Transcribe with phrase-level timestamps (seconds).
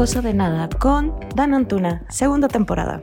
[0.00, 3.02] Cosa de Nada con Dan Antuna, segunda temporada.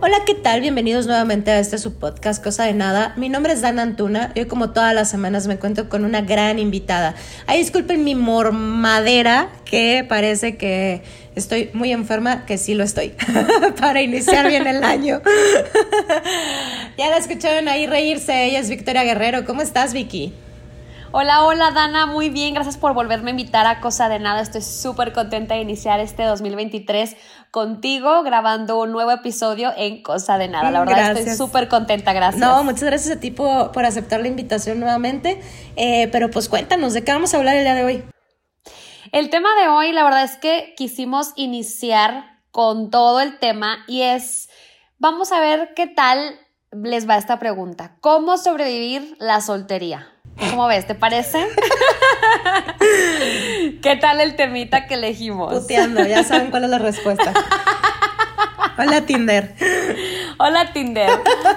[0.00, 0.60] Hola, ¿qué tal?
[0.60, 3.12] Bienvenidos nuevamente a este su podcast Cosa de Nada.
[3.16, 4.30] Mi nombre es Dan Antuna.
[4.36, 7.16] Yo como todas las semanas me encuentro con una gran invitada.
[7.48, 11.02] Ay, disculpen mi mormadera, que parece que
[11.34, 13.16] estoy muy enferma, que sí lo estoy,
[13.80, 15.20] para iniciar bien el año.
[16.96, 19.44] ya la escucharon ahí reírse, ella es Victoria Guerrero.
[19.44, 20.32] ¿Cómo estás, Vicky?
[21.10, 24.42] Hola, hola Dana, muy bien, gracias por volverme a invitar a Cosa de Nada.
[24.42, 27.16] Estoy súper contenta de iniciar este 2023
[27.50, 30.70] contigo grabando un nuevo episodio en Cosa de Nada.
[30.70, 32.38] La verdad estoy súper contenta, gracias.
[32.38, 35.40] No, muchas gracias a ti por, aceptar la invitación nuevamente.
[35.76, 38.04] Eh, pero pues cuéntanos, ¿de qué vamos a hablar el día de hoy?
[39.10, 44.02] El tema de hoy, la verdad es que quisimos iniciar con todo el tema y
[44.02, 44.50] es,
[44.98, 46.38] vamos a ver qué tal
[46.70, 47.96] les va esta pregunta.
[48.02, 50.12] ¿Cómo sobrevivir la soltería?
[50.38, 50.86] ¿Cómo ves?
[50.86, 51.46] ¿Te parece?
[53.82, 55.52] ¿Qué tal el temita que elegimos?
[55.52, 57.32] Puteando, ya saben cuál es la respuesta.
[58.78, 59.56] Hola Tinder.
[60.38, 61.10] Hola Tinder.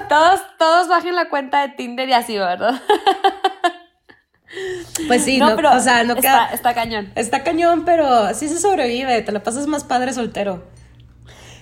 [0.10, 2.82] Todos, todos bajen la cuenta de Tinder y así, ¿verdad?
[5.08, 7.12] Pues sí, no, pero o sea, no está, está cañón.
[7.16, 10.68] Está cañón, pero sí se sobrevive, te la pasas más padre soltero.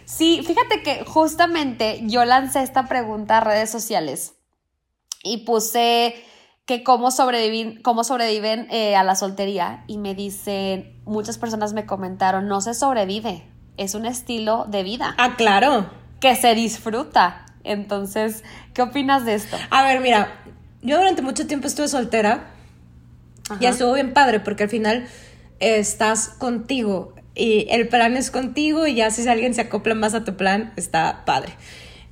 [0.05, 4.33] Sí, fíjate que justamente yo lancé esta pregunta a redes sociales
[5.23, 6.15] y puse
[6.69, 11.87] que cómo sobreviven, cómo sobreviven eh, a la soltería y me dicen, muchas personas me
[11.87, 13.41] comentaron, no se sobrevive,
[13.77, 15.15] es un estilo de vida.
[15.17, 15.89] Ah, claro.
[16.19, 17.47] Que se disfruta.
[17.63, 18.43] Entonces,
[18.75, 19.57] ¿qué opinas de esto?
[19.71, 20.43] A ver, mira,
[20.83, 22.51] yo durante mucho tiempo estuve soltera
[23.59, 25.07] y estuvo bien padre porque al final
[25.59, 30.23] estás contigo y el plan es contigo y ya si alguien se acopla más a
[30.23, 31.53] tu plan, está padre.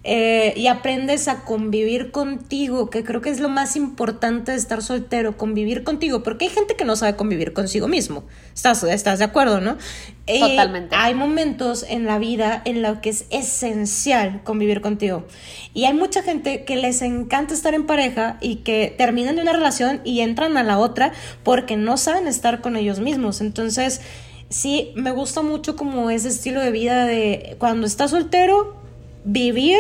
[0.04, 4.82] Eh, y aprendes a convivir contigo, que creo que es lo más importante de estar
[4.82, 8.24] soltero, convivir contigo, porque hay gente que no sabe convivir consigo mismo.
[8.56, 9.78] Estás, estás de acuerdo, ¿no?
[10.26, 10.96] Totalmente.
[10.96, 15.26] hay momentos en la vida en los que es esencial convivir contigo.
[15.74, 19.54] Y hay mucha gente que les encanta estar en pareja y que terminan de una
[19.54, 21.12] relación y entran a la otra
[21.44, 23.42] porque no saben estar con ellos mismos.
[23.42, 24.02] Entonces,
[24.50, 28.87] sí, me gusta mucho como ese estilo de vida de cuando estás soltero,
[29.28, 29.78] vivir,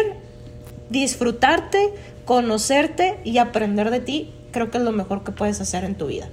[0.90, 1.94] disfrutarte,
[2.26, 6.08] conocerte y aprender de ti, creo que es lo mejor que puedes hacer en tu
[6.08, 6.28] vida.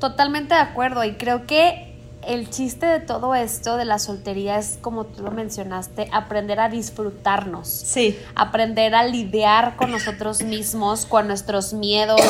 [0.00, 1.94] Totalmente de acuerdo y creo que
[2.26, 6.68] el chiste de todo esto de la soltería es, como tú lo mencionaste, aprender a
[6.68, 7.68] disfrutarnos.
[7.68, 8.18] Sí.
[8.34, 12.20] Aprender a lidiar con nosotros mismos, con nuestros miedos,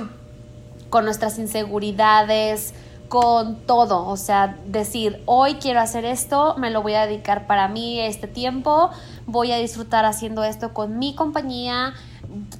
[0.90, 2.74] con nuestras inseguridades,
[3.12, 7.68] con todo, o sea, decir, hoy quiero hacer esto, me lo voy a dedicar para
[7.68, 8.88] mí este tiempo,
[9.26, 11.92] voy a disfrutar haciendo esto con mi compañía,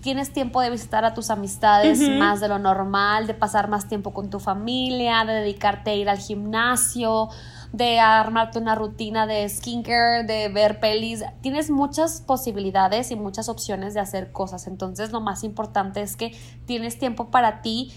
[0.02, 4.12] tienes tiempo de visitar a tus amistades más de lo normal, de pasar más tiempo
[4.12, 7.30] con tu familia, de dedicarte a ir al gimnasio,
[7.72, 11.24] de armarte una rutina de skincare, de ver pelis.
[11.40, 14.66] Tienes muchas posibilidades y muchas opciones de hacer cosas.
[14.66, 16.36] Entonces lo más importante es que
[16.66, 17.90] tienes tiempo para ti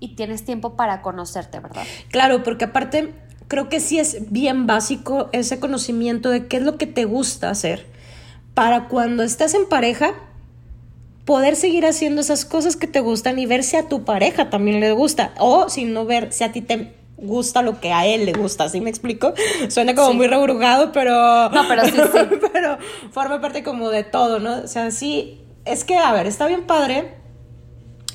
[0.00, 1.84] y tienes tiempo para conocerte, ¿verdad?
[2.10, 3.14] Claro, porque aparte
[3.48, 7.50] creo que sí es bien básico ese conocimiento de qué es lo que te gusta
[7.50, 7.86] hacer
[8.54, 10.14] para cuando estás en pareja
[11.24, 14.80] poder seguir haciendo esas cosas que te gustan y ver si a tu pareja también
[14.80, 18.24] le gusta o si no ver si a ti te gusta lo que a él
[18.24, 19.34] le gusta, ¿sí me explico?
[19.68, 22.36] Suena como muy rebrugado, pero No, pero sí, sí.
[22.52, 22.78] pero
[23.12, 24.62] forma parte como de todo, ¿no?
[24.62, 27.14] O sea, sí es que a ver, está bien padre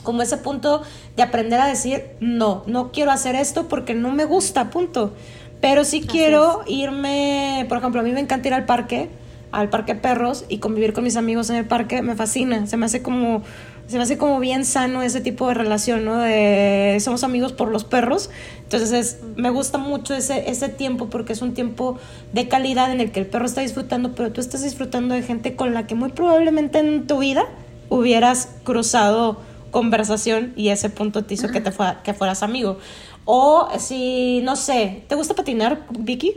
[0.04, 0.84] como ese punto
[1.16, 5.14] de aprender a decir, no, no quiero hacer esto porque no me gusta, punto.
[5.62, 9.10] Pero sí quiero irme, por ejemplo, a mí me encanta ir al parque,
[9.52, 12.86] al parque perros y convivir con mis amigos en el parque, me fascina, se me
[12.86, 13.44] hace como
[13.88, 16.18] se me hace como bien sano ese tipo de relación, ¿no?
[16.18, 18.30] De somos amigos por los perros.
[18.64, 22.00] Entonces me gusta mucho ese, ese tiempo porque es un tiempo
[22.32, 25.56] de calidad en el que el perro está disfrutando, pero tú estás disfrutando de gente
[25.56, 27.46] con la que muy probablemente en tu vida
[27.90, 29.42] hubieras cruzado
[29.74, 31.74] conversación y ese punto te hizo que, te
[32.04, 32.78] que fueras amigo.
[33.26, 36.34] O si, no sé, ¿te gusta patinar, Vicky?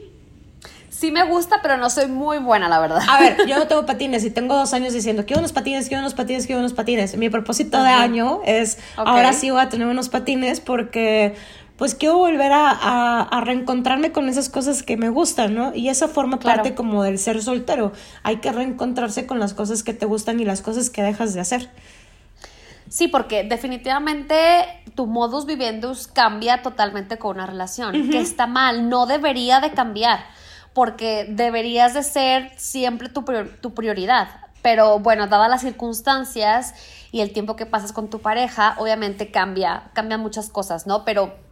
[0.89, 3.03] Sí me gusta, pero no soy muy buena, la verdad.
[3.09, 6.01] A ver, yo no tengo patines y tengo dos años diciendo, quiero unos patines, quiero
[6.01, 7.17] unos patines, quiero unos patines.
[7.17, 11.35] Mi propósito de año es, ahora sí voy a tener unos patines porque
[11.77, 15.75] pues quiero volver a, a, reencontrarme con esas cosas que me gustan, ¿no?
[15.75, 17.93] Y esa forma parte como del ser soltero.
[18.23, 21.41] Hay que reencontrarse con las cosas que te gustan y las cosas que dejas de
[21.41, 21.69] hacer.
[22.89, 29.07] Sí, porque definitivamente tu modus vivendus cambia totalmente con una relación, que está mal, no
[29.07, 30.25] debería de cambiar,
[30.73, 33.25] porque deberías de ser siempre tu,
[33.61, 34.29] tu prioridad.
[34.63, 36.75] Pero bueno, dadas las circunstancias
[37.13, 41.05] y el tiempo que pasas con tu pareja, obviamente cambia, cambian muchas cosas, ¿no?
[41.05, 41.46] Pero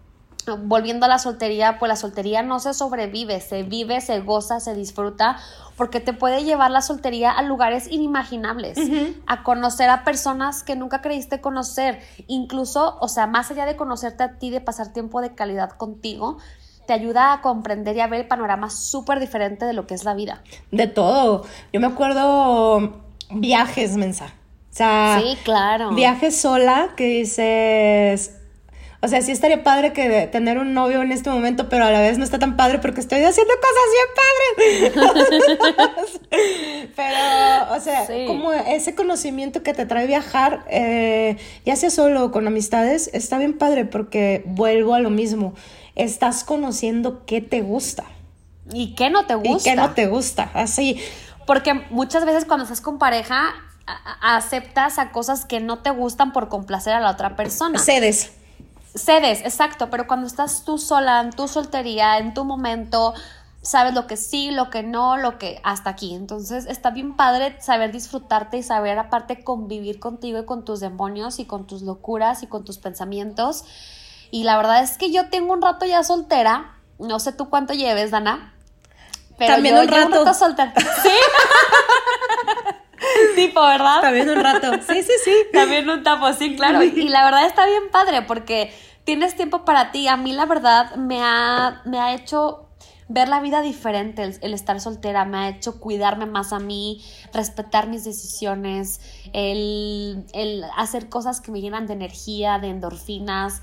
[0.64, 4.74] volviendo a la soltería, pues la soltería no se sobrevive, se vive, se goza, se
[4.74, 5.38] disfruta,
[5.76, 8.78] porque te puede llevar la soltería a lugares inimaginables,
[9.26, 14.22] a conocer a personas que nunca creíste conocer, incluso, o sea, más allá de conocerte
[14.22, 16.38] a ti, de pasar tiempo de calidad contigo,
[16.86, 20.04] te ayuda a comprender y a ver el panorama súper diferente de lo que es
[20.04, 20.42] la vida.
[20.70, 21.44] De todo.
[21.72, 23.00] Yo me acuerdo
[23.30, 24.26] viajes, mensa.
[24.26, 25.92] O sea, sí, claro.
[25.92, 28.36] Viajes sola que dices,
[29.04, 32.00] o sea, sí estaría padre que tener un novio en este momento, pero a la
[32.00, 36.22] vez no está tan padre porque estoy haciendo cosas bien padres.
[36.96, 41.36] pero, o sea, como ese conocimiento que te trae viajar, eh,
[41.66, 45.52] ya sea solo o con amistades, está bien padre porque vuelvo a lo mismo.
[45.96, 48.04] Estás conociendo qué te gusta.
[48.72, 49.70] Y qué no te gusta.
[49.70, 50.98] Y qué no te gusta, así.
[51.46, 53.54] Porque muchas veces cuando estás con pareja,
[54.22, 57.78] aceptas a cosas que no te gustan por complacer a la otra persona.
[57.78, 58.32] Cedes
[58.94, 63.14] cedes, exacto, pero cuando estás tú sola, en tu soltería, en tu momento,
[63.62, 66.14] sabes lo que sí, lo que no, lo que hasta aquí.
[66.14, 71.38] Entonces está bien padre saber disfrutarte y saber aparte convivir contigo y con tus demonios
[71.38, 73.64] y con tus locuras y con tus pensamientos.
[74.30, 77.74] Y la verdad es que yo tengo un rato ya soltera, no sé tú cuánto
[77.74, 78.54] lleves, Dana.
[79.38, 80.06] Pero También un rato.
[80.06, 80.72] un rato soltera.
[81.02, 81.08] Sí.
[83.34, 84.00] tipo, ¿verdad?
[84.00, 84.72] También un rato.
[84.86, 85.34] Sí, sí, sí.
[85.52, 86.82] También un tapo, sí, claro.
[86.82, 88.72] Y la verdad está bien padre porque
[89.04, 90.08] tienes tiempo para ti.
[90.08, 92.68] A mí la verdad me ha, me ha hecho
[93.08, 97.88] ver la vida diferente el, estar soltera, me ha hecho cuidarme más a mí, respetar
[97.88, 99.00] mis decisiones,
[99.32, 103.62] el, el hacer cosas que me llenan de energía, de endorfinas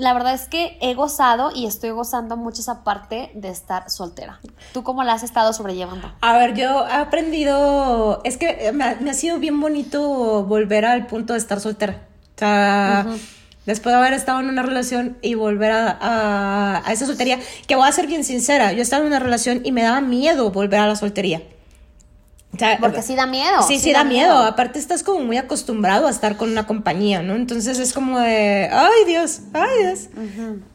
[0.00, 4.40] la verdad es que he gozado y estoy gozando mucho esa parte de estar soltera.
[4.72, 6.10] ¿Tú cómo la has estado sobrellevando?
[6.22, 11.34] A ver, yo he aprendido, es que me ha, sido bien bonito volver al punto
[11.34, 12.00] de estar soltera.
[12.36, 13.06] O sea,
[13.66, 17.86] después de haber estado en una relación y volver a, a esa soltería, que voy
[17.86, 20.86] a ser bien sincera, yo estaba en una relación y me daba miedo volver a
[20.86, 21.42] la soltería.
[22.80, 23.62] Porque sí da miedo.
[23.62, 24.36] Sí, sí, da, miedo.
[24.38, 27.34] Aparte estás como muy acostumbrado a estar con una compañía, ¿no?
[27.34, 30.08] Entonces es como de, ay Dios, ay Dios.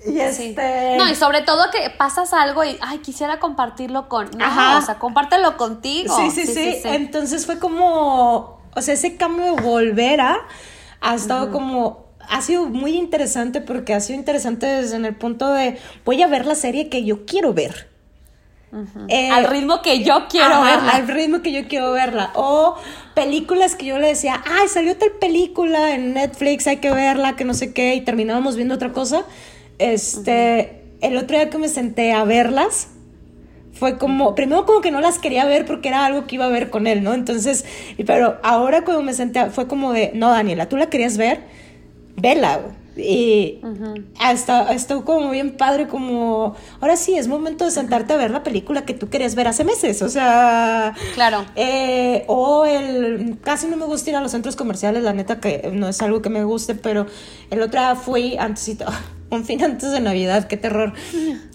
[0.08, 0.96] Y este...
[0.98, 4.32] No, y sobre todo que pasas algo y, ay, quisiera compartirlo con...
[4.38, 6.16] No, o sea, compártelo contigo.
[6.16, 10.38] Sí sí, sí Entonces fue como, o sea, ese cambio de volver a,
[11.02, 15.78] ha estado como ha sido muy interesante porque ha sido interesante desde el punto de
[16.04, 17.95] voy a ver la serie que yo quiero ver.
[19.08, 20.92] Eh, al ritmo que yo quiero verla.
[20.92, 22.32] Al ritmo que yo quiero verla.
[22.36, 22.76] O
[23.14, 27.46] películas que yo le decía, ay, salió tal película en Netflix, hay que verla, que
[27.46, 29.26] no sé qué, y terminábamos viendo otra cosa.
[29.80, 32.90] Este, el otro día que me senté a verlas,
[33.76, 36.50] fue como, primero como que no las quería ver porque era algo que iba a
[36.50, 37.14] ver con él, ¿no?
[37.14, 37.66] Entonces,
[38.06, 41.42] pero ahora cuando me senté, fue como de, no, Daniela, tú la querías ver,
[42.16, 42.62] vela,
[42.98, 43.60] y
[44.20, 48.44] hasta estuvo como bien padre, como ahora sí es momento de sentarte a ver la
[48.44, 50.02] película que tú querías ver hace meses.
[50.02, 51.46] O sea, claro.
[51.56, 55.70] Eh, o el casi no me gusta ir a los centros comerciales, la neta que
[55.74, 57.06] no es algo que me guste, pero
[57.50, 58.78] el otro día fui antes
[59.30, 60.94] un fin antes de Navidad, qué terror.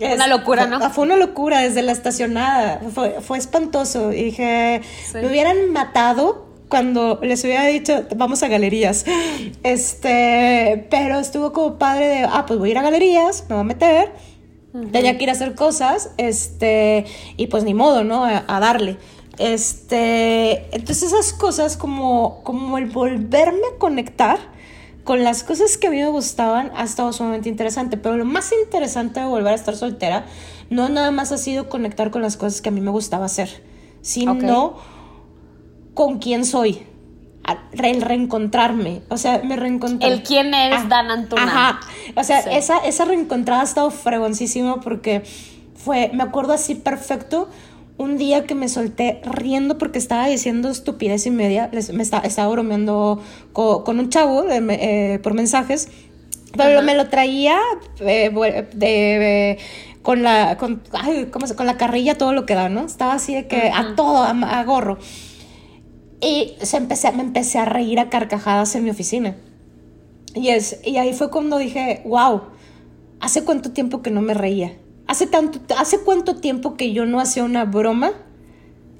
[0.00, 0.90] Una locura, ¿no?
[0.90, 4.12] Fue una locura desde la estacionada, fue, fue espantoso.
[4.12, 4.82] Y dije,
[5.14, 9.04] me hubieran matado cuando les hubiera dicho, vamos a galerías.
[9.62, 13.60] Este, pero estuvo como padre de, ah, pues voy a ir a galerías, me voy
[13.60, 14.12] a meter.
[14.92, 17.04] Tenía que ir a hacer cosas, este,
[17.36, 18.24] y pues ni modo, ¿no?
[18.24, 18.96] A, darle.
[19.38, 24.38] Este, entonces esas cosas como, como el volverme a conectar
[25.02, 28.52] con las cosas que a mí me gustaban ha estado sumamente interesante, pero lo más
[28.52, 30.26] interesante de volver a estar soltera
[30.68, 33.64] no nada más ha sido conectar con las cosas que a mí me gustaba hacer,
[34.02, 34.76] sino
[36.00, 36.82] con quién soy.
[37.74, 40.08] El reencontrarme, o sea, me reencontré.
[40.08, 41.42] El quién eres Dan Antuna.
[41.42, 41.80] Ajá,
[42.16, 45.22] o sea, esa, esa reencontrada ha estado fregoncísima porque
[45.74, 47.50] fue, me acuerdo así perfecto,
[47.98, 52.48] un día que me solté riendo porque estaba diciendo estupidez y media, me estaba, estaba
[52.48, 55.90] bromeando con, un chavo eh, por mensajes,
[56.56, 57.58] pero me lo traía
[57.98, 58.30] eh,
[58.72, 59.58] de,
[60.00, 60.80] con la con,
[61.56, 62.86] con la carrilla todo lo que da, ¿no?
[62.86, 64.96] Estaba así de que a todo, a gorro.
[66.20, 69.36] Y se empecé, me empecé a reír a carcajadas en mi oficina.
[70.34, 72.42] Y, es, y ahí fue cuando dije, wow,
[73.20, 74.76] ¿hace cuánto tiempo que no me reía?
[75.06, 78.12] ¿Hace, tanto, ¿Hace cuánto tiempo que yo no hacía una broma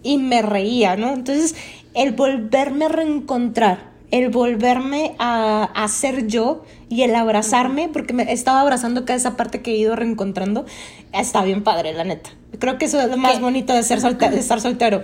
[0.03, 1.13] y me reía, ¿no?
[1.13, 1.55] Entonces,
[1.95, 8.33] el volverme a reencontrar, el volverme a, a ser yo y el abrazarme, porque me
[8.33, 10.65] estaba abrazando cada esa parte que he ido reencontrando,
[11.13, 12.31] está bien padre, la neta.
[12.59, 15.03] Creo que eso es lo más bonito de, ser de estar soltero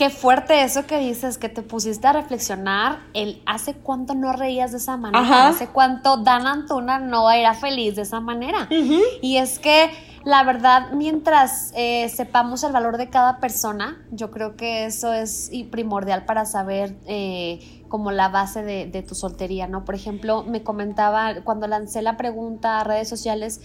[0.00, 4.70] qué fuerte eso que dices, que te pusiste a reflexionar el hace cuánto no reías
[4.70, 8.66] de esa manera, hace cuánto Dan Antuna no era feliz de esa manera.
[8.70, 9.90] Y es que
[10.24, 15.50] la verdad, mientras eh, sepamos el valor de cada persona, yo creo que eso es
[15.70, 19.84] primordial para saber eh, como la base de, tu soltería, ¿no?
[19.84, 23.60] Por ejemplo, me comentaba, cuando lancé la pregunta a redes sociales,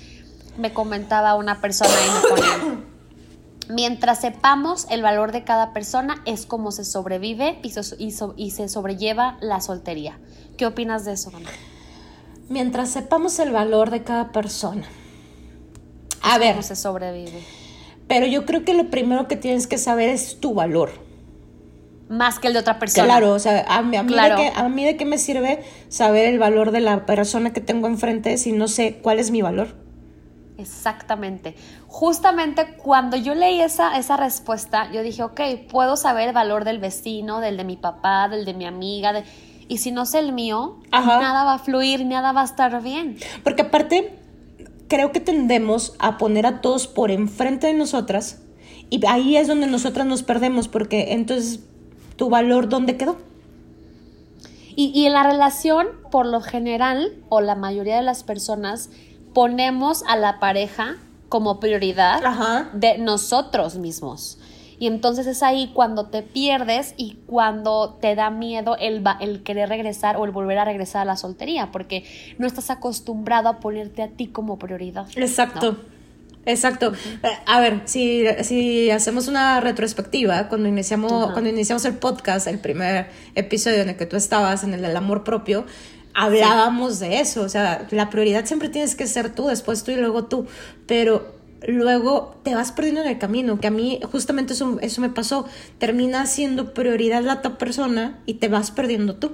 [0.58, 2.95] me comentaba una persona y me ponía,
[3.70, 7.74] mientras sepamos el valor de cada persona, es como se sobrevive y,
[8.38, 10.20] y, se sobrelleva la soltería.
[10.58, 11.50] ¿Qué opinas de eso, Ana?
[12.50, 14.88] Mientras sepamos el valor de cada persona
[16.26, 16.62] a ver.
[16.64, 17.44] se sobrevive.
[18.08, 20.92] Pero yo creo que lo primero que tienes que saber es tu valor.
[22.10, 23.06] Más que el de otra persona.
[23.06, 26.80] Claro, o sea, a mí, a mí, de, qué, me sirve saber el valor de
[26.80, 29.85] la persona que tengo enfrente si no sé cuál es mi valor.
[30.58, 31.56] Exactamente.
[31.88, 36.80] Justamente cuando yo leí esa, esa respuesta, yo dije, ok, puedo saber el valor del
[36.80, 39.24] vecino, del de mi papá, del de mi amiga, de...
[39.68, 43.18] y si no sé el mío, nada va a fluir, nada va a estar bien.
[43.44, 44.18] Porque aparte,
[44.88, 48.42] creo que tendemos a poner a todos por enfrente de nosotras
[48.90, 51.62] y ahí es donde nosotras nos perdemos porque entonces
[52.16, 53.18] tu valor, ¿dónde quedó?
[54.78, 58.90] Y, en la relación, por lo general, o la mayoría de las personas,
[59.36, 60.96] ponemos a la pareja
[61.28, 62.22] como prioridad
[62.72, 64.40] de nosotros mismos.
[64.80, 69.68] Y entonces es ahí cuando te pierdes y cuando te da miedo el, el querer
[69.68, 72.06] regresar o el volver a regresar a la soltería, porque
[72.38, 75.08] no estás acostumbrado a ponerte a ti como prioridad.
[75.16, 75.78] Exacto.
[76.46, 76.94] Exacto.
[77.48, 83.08] A ver, si, si hacemos una retrospectiva, cuando iniciamos, cuando iniciamos el podcast, el primer
[83.34, 85.66] episodio en el que tú estabas, en el del amor propio,
[86.16, 87.42] hablábamos de eso.
[87.42, 90.48] O sea, la prioridad siempre tienes que ser tú, después tú y luego tú.
[90.88, 91.36] Pero
[91.68, 95.46] luego te vas perdiendo en el camino, que a mí justamente eso, eso me pasó,
[95.78, 99.34] termina siendo prioridad la otra persona y te vas perdiendo tú.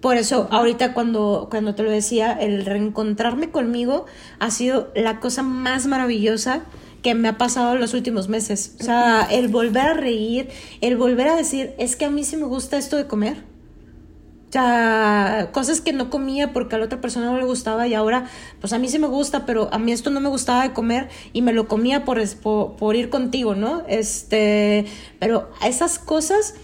[0.00, 4.06] Por eso, ahorita cuando, cuando te lo decía, el reencontrarme conmigo
[4.38, 6.62] ha sido la cosa más maravillosa
[7.02, 8.76] que me ha pasado en los últimos meses.
[8.80, 10.50] O sea, el volver a reír,
[10.80, 13.42] el volver a decir, es que a mí sí me gusta esto de comer
[14.52, 18.26] sea, cosas que no comía porque a la otra persona no le gustaba y ahora,
[18.60, 21.08] pues a mí sí me gusta, pero a mí esto no me gustaba de comer
[21.32, 22.20] y me lo comía por,
[22.76, 23.82] por, ir contigo, ¿no?
[23.88, 24.86] Este,
[25.18, 26.54] pero a esas cosas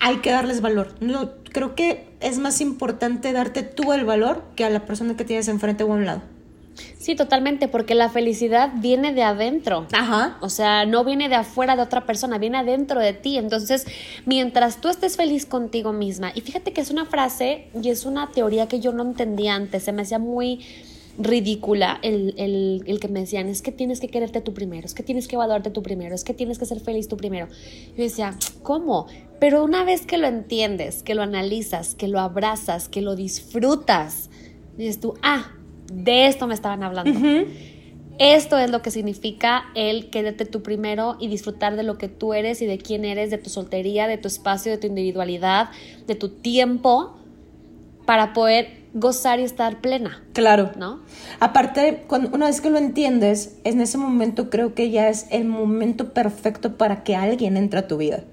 [0.00, 0.94] hay que darles valor.
[1.00, 5.24] No, creo que es más importante darte tú el valor que a la persona que
[5.24, 6.22] tienes enfrente o a un lado.
[6.98, 9.86] Sí, totalmente, porque la felicidad viene de adentro.
[9.92, 10.38] Ajá.
[10.40, 13.38] O sea, no viene de afuera de otra persona, viene adentro de ti.
[13.38, 13.86] Entonces,
[14.24, 18.30] mientras tú estés feliz contigo misma, y fíjate que es una frase y es una
[18.30, 20.60] teoría que yo no entendía antes, se me hacía muy
[21.18, 22.34] ridícula el,
[22.86, 25.36] el, que me decían, es que tienes que quererte tú primero, es que tienes que
[25.36, 27.48] valorarte tú primero, es que tienes que ser feliz tú primero.
[27.96, 29.06] Yo decía, ¿cómo?
[29.40, 34.30] Pero una vez que lo entiendes, que lo analizas, que lo abrazas, que lo disfrutas,
[34.76, 35.55] dices tú, ah,
[35.92, 37.18] de esto me estaban hablando.
[38.18, 42.32] Esto es lo que significa el quererte tú primero y disfrutar de lo que tú
[42.32, 45.68] eres y de quién eres, de tu soltería, de tu espacio, de tu individualidad,
[46.06, 47.16] de tu tiempo,
[48.06, 50.22] para poder gozar y estar plena.
[50.32, 50.70] Claro.
[50.78, 51.00] ¿No?
[51.40, 55.44] Aparte, cuando, una vez que lo entiendes, en ese momento creo que ya es el
[55.44, 58.24] momento perfecto para que alguien entre a tu vida.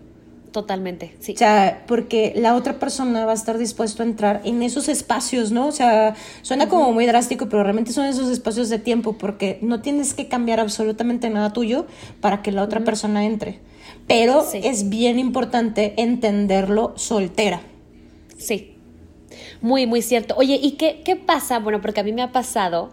[0.53, 1.33] Totalmente, sí.
[1.33, 5.51] O sea, porque la otra persona va a estar dispuesto a entrar en esos espacios,
[5.51, 5.65] ¿no?
[5.65, 9.81] O sea, suena como muy drástico, pero realmente son esos espacios de tiempo, porque no
[9.81, 11.88] tienes que cambiar absolutamente nada tuyo
[12.22, 13.62] para que la otra persona entre.
[14.07, 17.62] Pero es bien importante entenderlo soltera.
[18.38, 18.75] Sí,
[19.60, 20.36] muy, muy cierto.
[20.38, 21.57] Oye, ¿y qué, qué pasa?
[21.57, 22.91] Bueno, porque a mí me ha pasado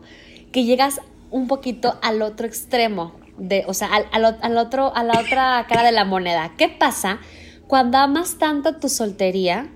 [0.50, 5.05] que llegas un poquito al otro extremo, de, o sea, al, al, al otro, a
[5.05, 6.52] la otra cara de la moneda.
[6.57, 7.21] ¿Qué pasa?
[7.71, 9.69] Cuando amas tanto tu soltería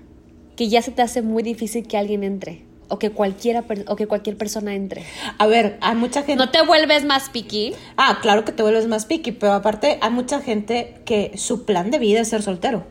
[0.57, 4.05] que ya se te hace muy difícil que alguien entre o que cualquiera o que
[4.05, 5.05] cualquier persona entre.
[5.37, 7.73] A ver, hay mucha gente ¿No te vuelves más picky?
[7.95, 11.89] Ah, claro que te vuelves más picky, pero aparte hay mucha gente que su plan
[11.89, 12.83] de vida es ser soltero.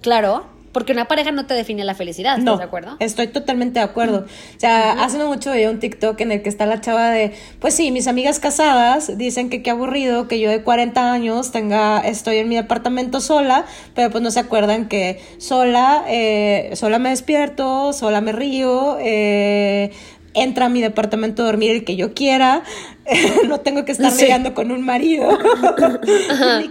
[0.00, 0.46] Claro.
[0.74, 2.96] Porque una pareja no te define la felicidad, ¿estás de acuerdo?
[2.98, 4.26] Estoy totalmente de acuerdo.
[4.26, 7.32] O sea, hace no mucho veía un TikTok en el que está la chava de,
[7.60, 12.00] pues sí, mis amigas casadas dicen que qué aburrido que yo de 40 años tenga,
[12.00, 17.10] estoy en mi apartamento sola, pero pues no se acuerdan que sola, eh, sola me
[17.10, 19.92] despierto, sola me río, eh,
[20.34, 22.62] entra a mi departamento a dormir el que yo quiera,
[23.48, 24.26] no tengo que estar sí.
[24.54, 25.28] con un marido.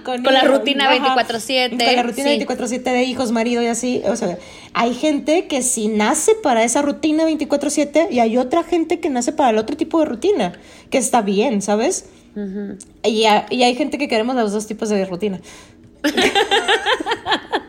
[0.04, 1.70] con, la rutina 24/7.
[1.70, 4.02] Con la rutina 24/7 de hijos, marido y así.
[4.06, 4.38] O sea,
[4.74, 9.32] hay gente que si nace para esa rutina 24/7 y hay otra gente que nace
[9.32, 10.54] para el otro tipo de rutina,
[10.90, 12.06] que está bien, ¿sabes?
[13.04, 15.40] y, y hay gente que queremos los dos tipos de rutina.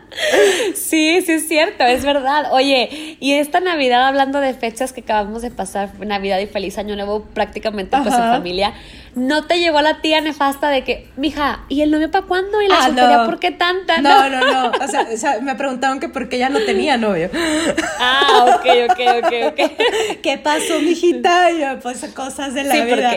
[0.75, 2.53] Sí, sí es cierto, es verdad.
[2.53, 6.95] Oye, y esta Navidad, hablando de fechas que acabamos de pasar, Navidad y feliz año
[6.95, 8.73] nuevo prácticamente pues en familia,
[9.15, 12.61] ¿no te llegó la tía nefasta de que, mija, ¿y el novio para cuándo?
[12.61, 14.01] ¿Y la ah, soltería por qué tanta?
[14.01, 16.97] No, no, no, O, sea, o sea, me preguntaron que por qué ya no tenía
[16.97, 17.29] novio.
[17.97, 20.21] Ah, ok, ok, ok, ok.
[20.21, 21.49] ¿Qué pasó, mijita?
[21.51, 23.15] yo, pues cosas de la sí, vida.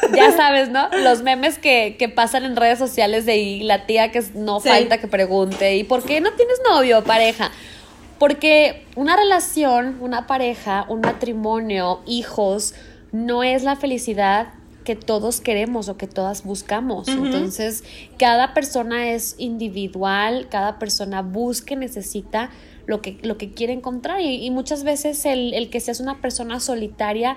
[0.00, 0.88] Porque, ya sabes, ¿no?
[1.02, 4.98] Los memes que, que pasan en redes sociales de ahí, la tía que no falta
[4.98, 7.50] que pregunte, ¿y por qué no tienes novio, pareja?
[8.20, 12.74] Porque una relación, una pareja, un matrimonio, hijos,
[13.10, 14.48] no es la felicidad
[14.90, 17.06] que todos queremos o que todas buscamos.
[17.06, 17.84] Entonces,
[18.18, 22.50] cada persona es individual, cada persona busca y necesita
[22.86, 24.20] lo que, lo que quiere encontrar.
[24.20, 27.36] Y, muchas veces el, el, que seas una persona solitaria,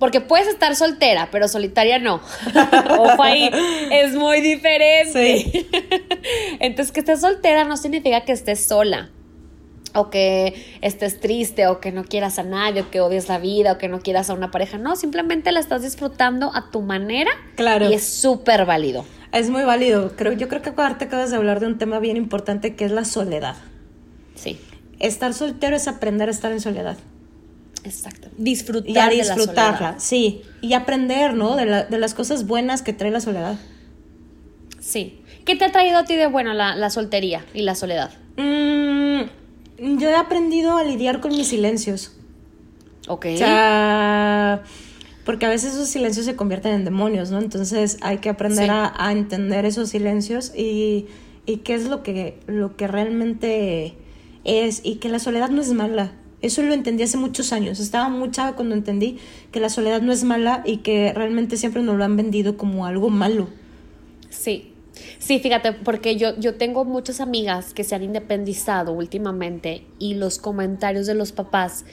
[0.00, 2.16] porque puedes estar soltera, pero solitaria no.
[2.98, 3.48] Ojo ahí,
[3.92, 5.68] es muy diferente.
[6.58, 9.10] Entonces, que estés soltera no significa que estés sola
[9.94, 13.72] o que estés triste o que no quieras a nadie o que odies la vida
[13.72, 14.78] o que no quieras a una pareja.
[14.78, 17.30] No, simplemente la estás disfrutando a tu manera.
[17.56, 17.90] Claro.
[17.90, 19.04] Y es súper válido.
[19.32, 20.12] Es muy válido.
[20.16, 22.92] Creo, yo creo que aparte acabas de hablar de un tema bien importante que es
[22.92, 23.56] la soledad.
[24.34, 24.60] Sí.
[24.98, 26.98] Estar soltero es aprender a estar en soledad.
[27.84, 28.28] Exacto.
[28.36, 30.42] Disfrutar y a disfrutarla, sí.
[30.60, 31.56] Y aprender, ¿no?
[31.56, 33.56] De, la, de, las cosas buenas que trae la soledad.
[34.80, 35.22] Sí.
[35.46, 38.10] ¿Qué te ha traído a ti de bueno la, la soltería y la soledad?
[38.36, 39.39] Mmm
[39.80, 42.12] yo he aprendido a lidiar con mis silencios.
[43.08, 43.26] Ok.
[43.34, 44.62] O sea,
[45.24, 47.38] porque a veces esos silencios se convierten en demonios, ¿no?
[47.38, 51.06] Entonces hay que aprender a, entender esos silencios y,
[51.46, 53.94] y, qué es lo que, lo que realmente
[54.44, 56.12] es y que la soledad no es mala.
[56.42, 57.80] Eso lo entendí hace muchos años.
[57.80, 59.18] Estaba muy chava cuando entendí
[59.52, 62.86] que la soledad no es mala y que realmente siempre nos lo han vendido como
[62.86, 63.48] algo malo.
[64.30, 64.69] Sí,
[65.18, 70.38] Sí, fíjate, porque yo, yo tengo muchas amigas que se han independizado últimamente y los
[70.38, 71.84] comentarios de los papás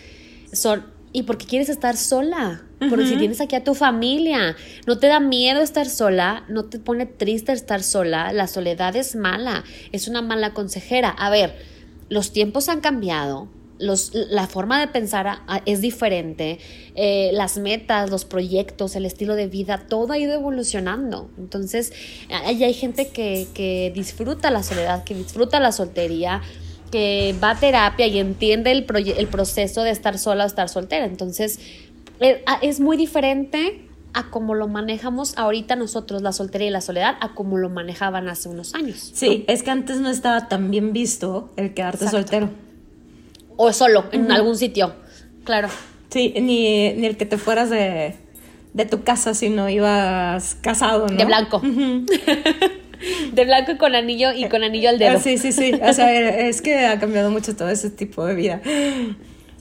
[0.53, 2.63] son, ¿y por qué quieres estar sola?
[2.89, 6.77] Porque si tienes aquí a tu familia, no te da miedo estar sola, no te
[6.77, 11.09] pone triste estar sola, la soledad es mala, es una mala consejera.
[11.09, 11.55] A ver,
[12.09, 16.59] los tiempos han cambiado, los, la forma de pensar es diferente,
[16.95, 21.29] eh, las metas, los proyectos, el estilo de vida, todo ha ido evolucionando.
[21.37, 21.93] Entonces,
[22.29, 26.41] hay, hay gente que, que, disfruta la soledad, que disfruta la soltería,
[26.91, 28.85] que va a terapia y entiende el,
[29.17, 31.05] el proceso de estar sola o estar soltera.
[31.05, 31.59] Entonces,
[32.19, 37.15] eh, es muy diferente a cómo lo manejamos ahorita nosotros, la soltería y la soledad,
[37.21, 39.11] a cómo lo manejaban hace unos años.
[39.13, 42.49] Sí, es que antes no estaba tan bien visto el quedarte soltero
[43.57, 44.95] o solo en algún sitio,
[45.43, 45.67] claro.
[46.09, 48.15] Sí, ni, ni, el que te fueras de,
[48.73, 51.17] de tu casa si no ibas casado, ¿no?
[51.17, 51.61] De blanco.
[53.33, 55.19] de blanco y con anillo y con anillo al dedo.
[55.19, 55.73] Sí, sí, sí.
[55.73, 56.13] O sea,
[56.47, 58.61] es que ha cambiado mucho todo ese tipo de vida.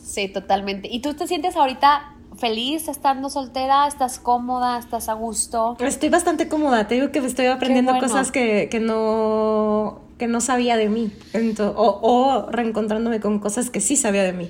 [0.02, 0.88] Sí, totalmente.
[0.90, 3.88] ¿Y tú te sientes ahorita feliz estando soltera?
[3.88, 4.78] ¿Estás cómoda?
[4.78, 5.76] ¿Estás a gusto?
[5.80, 6.86] Estoy bastante cómoda.
[6.86, 11.12] Te digo que estoy aprendiendo cosas que, que no que no sabía de mí,
[11.58, 14.48] o, o reencontrándome con cosas que sí sabía de mí.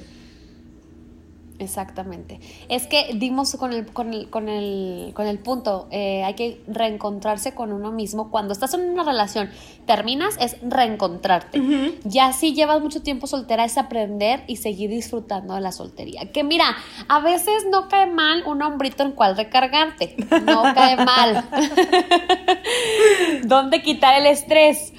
[1.59, 2.41] Exactamente.
[2.69, 6.61] Es que dimos con el, con el, con el, con el punto, eh, hay que
[6.67, 8.31] reencontrarse con uno mismo.
[8.31, 9.51] Cuando estás en una relación,
[9.87, 11.61] terminas, es reencontrarte.
[12.05, 16.31] Ya si llevas mucho tiempo soltera, es aprender y seguir disfrutando de la soltería.
[16.33, 16.77] Que mira,
[17.09, 20.17] a veces no cae mal un hombrito en cual recargarte.
[20.45, 21.49] No cae mal.
[23.45, 24.93] ¿Dónde quitar el estrés?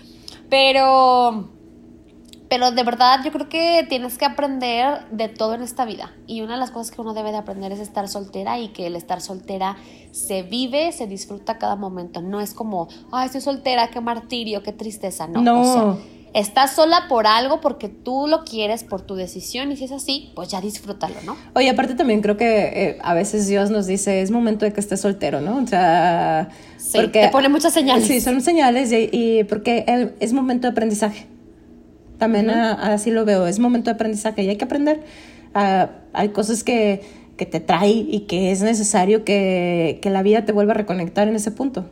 [0.49, 1.49] Pero,
[2.49, 6.13] pero de verdad yo creo que tienes que aprender de todo en esta vida.
[6.25, 8.87] Y una de las cosas que uno debe de aprender es estar soltera y que
[8.87, 9.77] el estar soltera
[10.11, 12.21] se vive, se disfruta cada momento.
[12.21, 15.27] No es como, ay, estoy soltera, qué martirio, qué tristeza.
[15.27, 15.41] No.
[15.41, 15.97] no.
[16.33, 20.31] estás sola por algo porque tú lo quieres por tu decisión y si es así,
[20.35, 21.35] pues ya disfrútalo, ¿no?
[21.55, 24.79] Oye, aparte también creo que eh, a veces Dios nos dice, es momento de que
[24.79, 25.57] estés soltero, ¿no?
[25.57, 26.49] O sea,
[26.87, 28.07] Sí, porque, te pone muchas señales.
[28.07, 31.27] Sí, son señales y, porque es momento de aprendizaje.
[32.17, 35.01] También así lo veo, es momento de aprendizaje y hay que aprender.
[35.53, 37.01] Ah, hay cosas que,
[37.35, 41.27] que, te trae y que es necesario que, que la vida te vuelva a reconectar
[41.27, 41.85] en ese punto.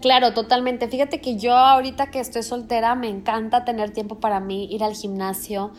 [0.00, 0.88] Claro, totalmente.
[0.88, 4.94] Fíjate que yo ahorita que estoy soltera me encanta tener tiempo para mí, ir al
[4.94, 5.70] gimnasio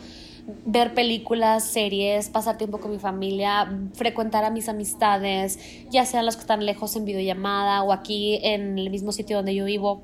[0.64, 5.58] ver películas, series, pasar tiempo con mi familia, frecuentar a mis amistades,
[5.90, 9.54] ya sean las que están lejos en videollamada o aquí en el mismo sitio donde
[9.54, 10.02] yo vivo.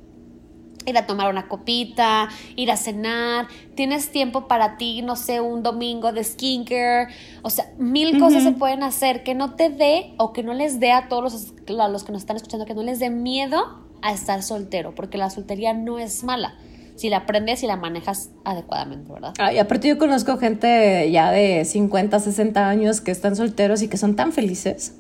[0.87, 5.63] Ir a tomar una copita, ir a cenar, tienes tiempo para ti, no sé, un
[5.63, 7.09] domingo de skincare,
[7.43, 10.81] o sea, mil cosas se pueden hacer que no te dé o que no les
[10.81, 13.83] dé a todos los, a los que nos están escuchando, que no les dé miedo
[14.03, 16.55] a estar soltero, porque la soltería no es mala
[16.97, 19.35] si la aprendes y la manejas adecuadamente, ¿verdad?
[19.39, 23.89] Ah, y aparte yo conozco gente ya de 50, 60 años que están solteros y
[23.89, 24.95] que son tan felices.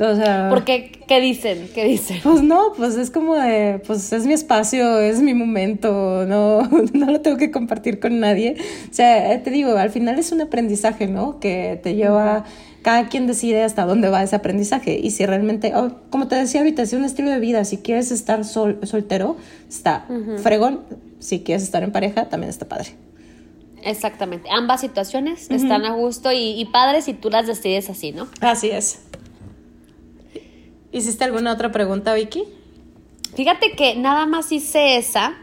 [0.00, 0.92] O sea, ¿Por qué?
[1.08, 1.68] ¿Qué dicen?
[1.74, 2.18] ¿Qué dicen?
[2.22, 7.06] Pues no, pues es como de, pues es mi espacio, es mi momento, no, no
[7.06, 8.56] lo tengo que compartir con nadie.
[8.90, 11.40] O sea, te digo, al final es un aprendizaje, ¿no?
[11.40, 12.44] Que te lleva,
[12.82, 14.98] cada quien decide hasta dónde va ese aprendizaje.
[14.98, 18.10] Y si realmente, oh, como te decía ahorita, es un estilo de vida, si quieres
[18.10, 19.36] estar sol, soltero,
[19.68, 20.06] está
[20.42, 20.80] fregón.
[21.18, 22.90] Si quieres estar en pareja, también está padre.
[23.82, 24.48] Exactamente.
[24.50, 28.28] Ambas situaciones están a gusto y, y padres si tú las decides así, ¿no?
[28.40, 29.00] Así es.
[30.92, 32.44] ¿Hiciste alguna otra pregunta, Vicky?
[33.34, 35.34] Fíjate que nada más hice esa,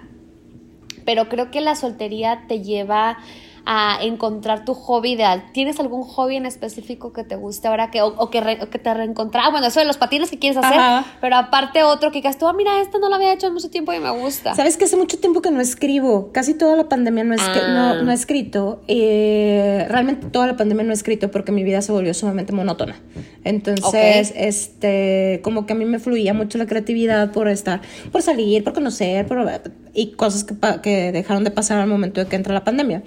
[1.05, 3.17] pero creo que la soltería te lleva
[3.65, 5.43] a encontrar tu hobby ideal.
[5.51, 9.49] ¿Tienes algún hobby en específico que te guste ahora que, o, que, que te reencontraba?
[9.49, 12.53] Bueno, eso de los patines que quieres hacer, pero aparte otro que digas tú, ah,
[12.53, 14.53] mira, esto no lo había hecho en mucho tiempo y me gusta.
[14.53, 18.03] Sabes que hace mucho tiempo que no escribo, casi toda la pandemia no, es no,
[18.03, 18.81] no, he escrito.
[18.87, 22.99] Eh, realmente toda la pandemia no he escrito porque mi vida se volvió sumamente monótona.
[23.43, 28.63] Entonces, este, como que a mí me fluía mucho la creatividad por estar, por salir,
[28.63, 29.45] por conocer, por,
[29.93, 33.03] y cosas que, que dejaron de pasar al momento de que entra la pandemia.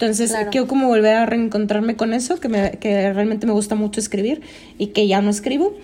[0.00, 3.98] Entonces quiero como volver a reencontrarme con eso, que, me, que realmente me gusta mucho
[3.98, 4.42] escribir
[4.78, 5.74] y que ya no escribo.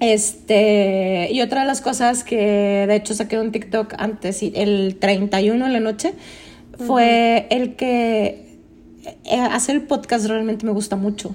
[0.00, 5.64] Este, y otra de las cosas que de hecho saqué un TikTok antes, el 31
[5.64, 6.12] en la noche,
[6.76, 8.58] fue el que
[9.24, 11.34] eh, hacer el podcast realmente me gusta mucho.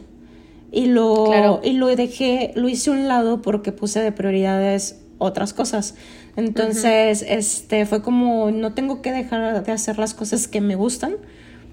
[0.72, 5.54] Y lo, y lo dejé, lo hice a un lado porque puse de prioridades otras
[5.54, 5.96] cosas.
[6.36, 11.16] Entonces, este, fue como, no tengo que dejar de hacer las cosas que me gustan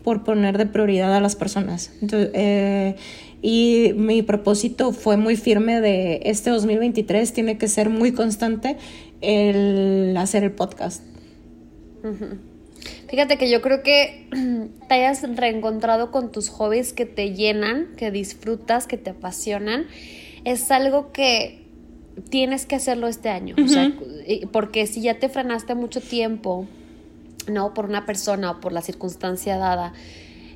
[0.04, 1.90] por poner de prioridad a las personas.
[2.12, 2.94] Eh,
[3.42, 8.76] y mi propósito fue muy firme de este 2023, tiene que ser muy constante
[9.22, 11.02] el hacer el podcast.
[13.08, 14.28] Fíjate que yo creo que
[14.88, 19.86] te hayas reencontrado con tus hobbies que te llenan, que disfrutas, que te apasionan,
[20.44, 21.64] es algo que
[22.28, 23.56] tienes que hacerlo este año.
[24.52, 26.66] porque si ya te frenaste mucho tiempo
[27.48, 29.92] no por una persona o por la circunstancia dada,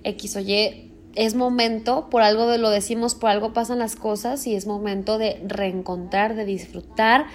[0.05, 4.47] X o Y, es momento, por algo de lo decimos, por algo pasan las cosas
[4.47, 7.27] y es momento de reencontrar, de disfrutar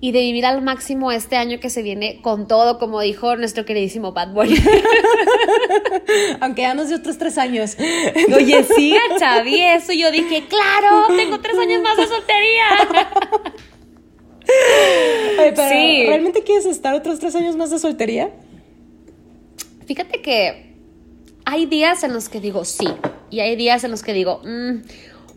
[0.00, 3.64] y de vivir al máximo este año que se viene con todo, como dijo nuestro
[3.64, 4.54] queridísimo Bad Boy.
[6.40, 7.76] Aunque ya nos dio otros tres años.
[8.36, 12.64] Oye, sí, Chavi, eso yo dije, claro, tengo tres años más de soltería.
[15.70, 16.06] sí.
[16.06, 18.30] ¿realmente quieres estar otros tres años más de soltería?
[19.86, 20.74] Fíjate que
[21.44, 22.88] hay días en los que digo sí
[23.30, 24.82] y hay días en los que digo, mm,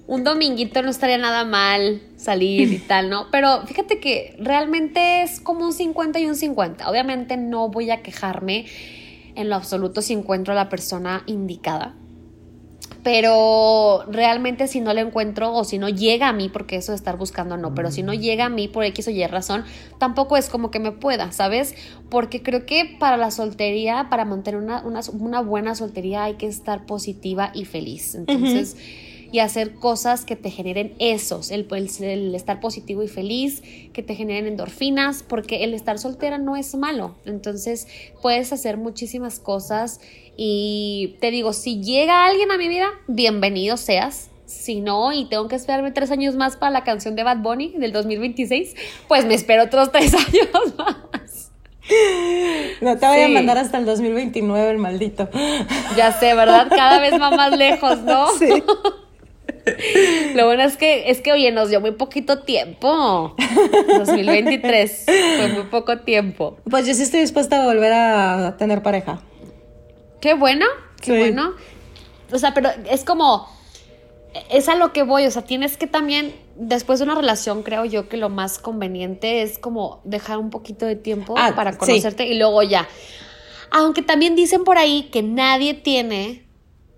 [0.07, 3.27] un dominguito no estaría nada mal salir y tal, ¿no?
[3.31, 6.89] Pero fíjate que realmente es como un 50 y un 50.
[6.89, 8.65] Obviamente no voy a quejarme
[9.35, 11.95] en lo absoluto si encuentro a la persona indicada
[13.11, 16.95] pero realmente si no lo encuentro o si no llega a mí, porque eso de
[16.95, 19.65] estar buscando no, pero si no llega a mí por X o Y razón,
[19.97, 21.73] tampoco es como que me pueda, ¿sabes?
[22.11, 26.85] Porque creo que para la soltería, para mantener una, una, buena soltería hay que estar
[26.85, 28.13] positiva y feliz.
[28.13, 28.77] Entonces
[29.31, 31.67] y hacer cosas que te generen esos, el,
[32.01, 33.61] el, estar positivo y feliz,
[33.93, 37.15] que te generen endorfinas, porque el estar soltera no es malo.
[37.25, 37.87] Entonces
[38.21, 39.99] puedes hacer muchísimas cosas
[40.35, 44.29] y te digo, si llega alguien a mi vida, bienvenido seas.
[44.45, 47.73] Si no, y tengo que esperarme tres años más para la canción de Bad Bunny
[47.77, 48.73] del 2026,
[49.07, 51.51] pues me espero otros tres años más.
[52.81, 55.29] No te voy a mandar hasta el 2029, el maldito.
[55.95, 56.67] Ya sé, ¿verdad?
[56.69, 58.27] Cada vez va más lejos, ¿no?
[58.39, 58.63] Sí.
[60.35, 63.35] Lo bueno es que, es que, oye, nos dio muy poquito tiempo.
[63.97, 66.57] 2023 fue muy poco tiempo.
[66.69, 69.21] Pues yo sí estoy dispuesta a volver a tener pareja.
[70.21, 70.65] Qué bueno,
[71.01, 71.53] qué bueno.
[72.31, 73.47] O sea, pero es como,
[74.49, 77.85] es a lo que voy, o sea, tienes que también, después de una relación, creo
[77.85, 82.25] yo que lo más conveniente es como dejar un poquito de tiempo ah, para conocerte
[82.25, 82.87] y luego ya.
[83.71, 86.45] Aunque también dicen por ahí que nadie tiene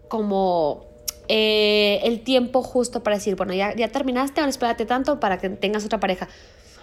[0.08, 0.91] como
[1.34, 5.48] eh, el tiempo justo para decir, bueno, ya, ya terminaste, ahora espérate tanto para que
[5.48, 6.28] tengas otra pareja.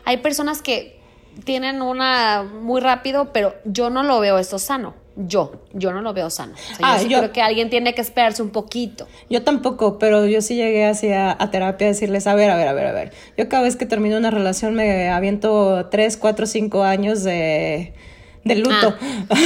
[0.06, 0.98] Hay personas que
[1.44, 4.94] tienen una muy rápido, pero yo no lo veo eso sano.
[5.16, 6.54] Yo, yo no lo veo sano.
[6.80, 9.06] Ah, yo, creo que alguien tiene que esperarse un poquito.
[9.28, 12.68] Yo tampoco, pero yo sí llegué así a, terapia a decirles, a ver, a ver,
[12.68, 13.12] a ver, a ver.
[13.37, 17.92] Yo cada vez que termino una relación me aviento tres, cuatro, cinco años de
[18.48, 18.94] de luto.
[19.30, 19.37] Ah.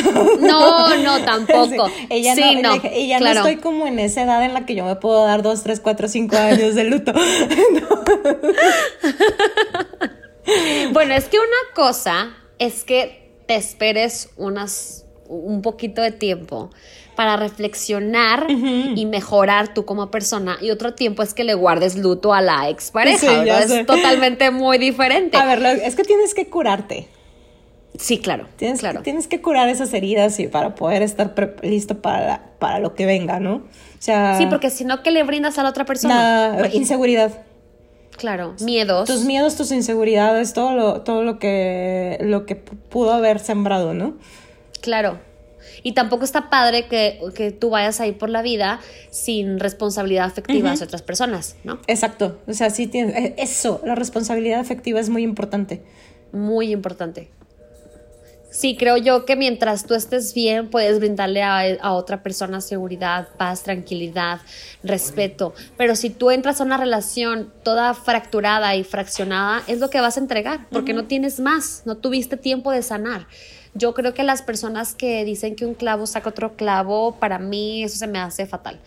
[0.41, 1.91] No, no, tampoco.
[2.09, 4.97] ella no, y ya no estoy como en esa edad en la que yo me
[4.97, 7.13] puedo dar dos, tres, cuatro, cinco años de luto.
[10.93, 16.71] bueno, es que una cosa es que te esperes unas, un poquito de tiempo
[17.17, 20.59] para reflexionar y mejorar tú como persona.
[20.61, 23.61] Y otro tiempo es que le guardes luto a la expareja.
[23.61, 25.37] es totalmente muy diferente.
[25.37, 27.09] A ver, es que tienes que curarte.
[27.99, 28.47] Sí, claro.
[28.57, 29.01] Tienes, claro.
[29.01, 33.07] Que, tienes que curar esas heridas y para poder estar listo para, para lo que
[33.07, 33.57] venga, ¿no?
[33.57, 33.63] O
[33.99, 36.69] sea, sí, porque si no, ¿qué le brindas a la otra persona?
[36.73, 37.33] inseguridad.
[38.17, 39.09] Claro, miedos.
[39.09, 44.15] Tus miedos, tus inseguridades, todo lo, todo lo que, lo que pudo haber sembrado, ¿no?
[44.81, 45.19] Claro.
[45.83, 50.73] Y tampoco está padre que, que tú vayas ahí por la vida sin responsabilidad afectiva
[50.73, 51.79] hacia otras personas, ¿no?
[51.87, 52.39] Exacto.
[52.47, 53.33] O sea, sí tienes.
[53.37, 55.83] Eso, la responsabilidad afectiva es muy importante.
[56.33, 57.31] Muy importante.
[58.53, 63.63] Sí, creo yo que mientras tú estés bien, puedes brindarle a, otra persona seguridad, paz,
[63.63, 64.43] tranquilidad,
[64.83, 65.55] respeto.
[65.79, 70.19] Pero si tú entras a una relación toda fracturada y fraccionada, es lo que vas
[70.19, 73.27] a entregar, porque no tienes más, no tuviste tiempo de sanar.
[73.73, 77.83] Yo creo que las personas que dicen que un clavo saca otro clavo, para mí
[77.83, 78.79] eso se me hace fatal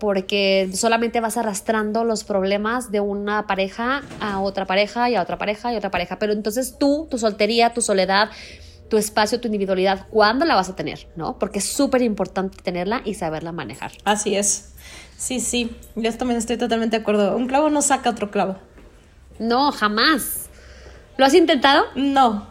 [0.00, 5.38] porque solamente vas arrastrando los problemas de una pareja a otra pareja y a otra
[5.38, 6.18] pareja y a otra pareja.
[6.18, 8.28] Pero entonces tú, tu soltería, tu soledad,
[8.88, 11.08] tu espacio, tu individualidad, ¿cuándo la vas a tener?
[11.16, 11.38] ¿No?
[11.38, 13.92] Porque es súper importante tenerla y saberla manejar.
[14.04, 14.74] Así es.
[15.16, 17.36] Sí, sí, yo también estoy totalmente de acuerdo.
[17.36, 18.56] Un clavo no saca otro clavo.
[19.38, 20.48] No, jamás.
[21.16, 21.84] ¿Lo has intentado?
[21.94, 22.46] No.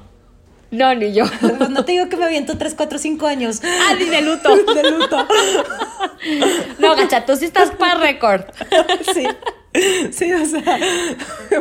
[0.71, 1.25] No, ni yo.
[1.57, 3.61] Pues no te digo que me aviento 3, 4, 5 años.
[3.63, 4.55] Ah, ni de luto.
[4.73, 5.27] de luto.
[6.79, 8.43] no, gacha, tú sí estás para récord.
[9.13, 9.27] sí.
[10.11, 10.79] Sí, o sea,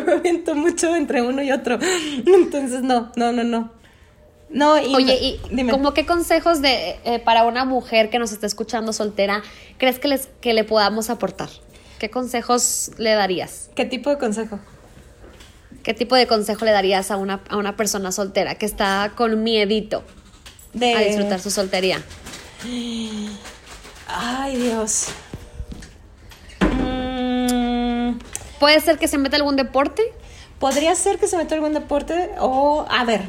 [0.04, 1.78] me aviento mucho entre uno y otro.
[2.26, 3.81] Entonces, no, no, no, no.
[4.52, 5.72] No, y Oye, y dime.
[5.72, 9.42] como qué consejos de eh, para una mujer que nos está escuchando soltera
[9.78, 11.48] crees que les que le podamos aportar?
[11.98, 13.70] ¿Qué consejos le darías?
[13.74, 14.58] ¿Qué tipo de consejo?
[15.82, 19.42] ¿Qué tipo de consejo le darías a una, a una persona soltera que está con
[19.42, 20.04] miedito
[20.74, 20.94] de...
[20.94, 22.02] a disfrutar su soltería?
[24.06, 25.08] Ay, Dios.
[26.60, 28.18] Mm.
[28.60, 30.02] ¿Puede ser que se meta algún deporte?
[30.58, 33.22] Podría ser que se meta algún deporte o, a ver,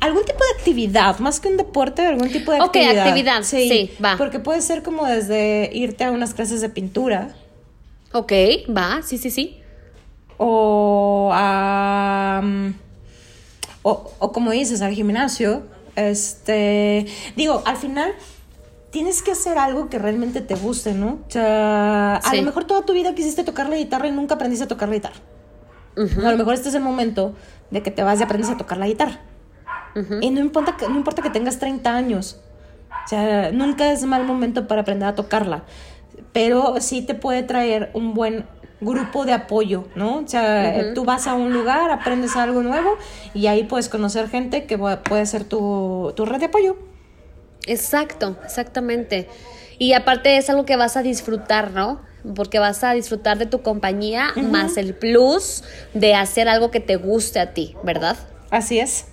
[0.00, 2.92] algún tipo de actividad, más que un deporte, algún tipo de actividad.
[2.92, 4.16] Ok, actividad, sí, va.
[4.16, 7.34] Porque puede ser como desde irte a unas clases de pintura.
[8.12, 8.32] Ok,
[8.76, 9.60] va, sí, sí, sí.
[10.38, 12.42] O a...
[13.82, 15.62] o, o como dices, al gimnasio.
[15.96, 18.12] Este, digo, al final
[18.90, 21.18] tienes que hacer algo que realmente te guste, ¿no?
[21.26, 24.64] O sea, a lo mejor toda tu vida quisiste tocar la guitarra y nunca aprendiste
[24.64, 25.16] a tocar la guitarra.
[25.96, 27.34] A lo mejor este es el momento
[27.70, 29.20] de que te vas y aprendes a tocar la guitarra.
[30.20, 32.40] Y no importa, que, no importa que tengas 30 años.
[33.04, 35.64] O sea, nunca es mal momento para aprender a tocarla.
[36.32, 38.44] Pero sí te puede traer un buen
[38.80, 40.18] grupo de apoyo, ¿no?
[40.18, 42.96] O sea, tú vas a un lugar, aprendes algo nuevo
[43.34, 46.76] y ahí puedes conocer gente que puede ser tu, red de apoyo.
[47.66, 49.28] Exacto, exactamente.
[49.78, 52.00] Y aparte es algo que vas a disfrutar, ¿no?
[52.34, 56.96] Porque vas a disfrutar de tu compañía más el plus de hacer algo que te
[56.96, 58.16] guste a ti, ¿verdad?
[58.50, 59.06] Así es.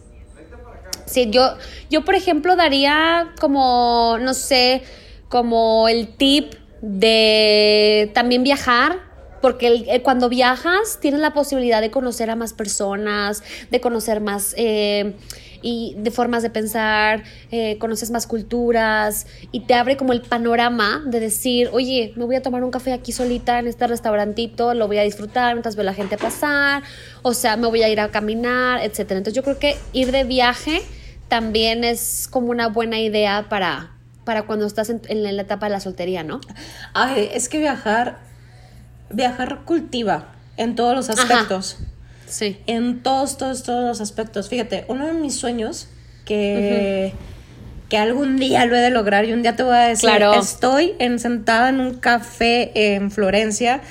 [1.07, 1.55] Sí, yo,
[1.89, 4.83] yo por ejemplo daría como, no sé,
[5.29, 8.99] como el tip de también viajar,
[9.41, 13.41] porque eh, cuando viajas tienes la posibilidad de conocer a más personas,
[13.71, 15.15] de conocer más eh,
[15.61, 21.03] y de formas de pensar, eh, conoces más culturas y te abre como el panorama
[21.05, 24.87] de decir, oye, me voy a tomar un café aquí solita en este restaurantito, lo
[24.87, 26.83] voy a disfrutar mientras veo a la gente pasar,
[27.21, 29.17] o sea, me voy a ir a caminar, etcétera.
[29.17, 30.81] Entonces yo creo que ir de viaje
[31.27, 33.91] también es como una buena idea para,
[34.23, 36.41] para cuando estás en, la etapa de la soltería, ¿no?
[36.93, 38.19] Ay, es que viajar,
[39.09, 41.77] viajar cultiva en todos los aspectos.
[42.27, 42.57] Sí.
[42.67, 44.49] En todos, todos, todos los aspectos.
[44.49, 45.87] Fíjate, uno de mis sueños
[46.25, 47.13] que,
[47.89, 50.33] que algún día lo he de lograr y un día te voy a decir, claro.
[50.33, 53.81] estoy en, sentada en un café en Florencia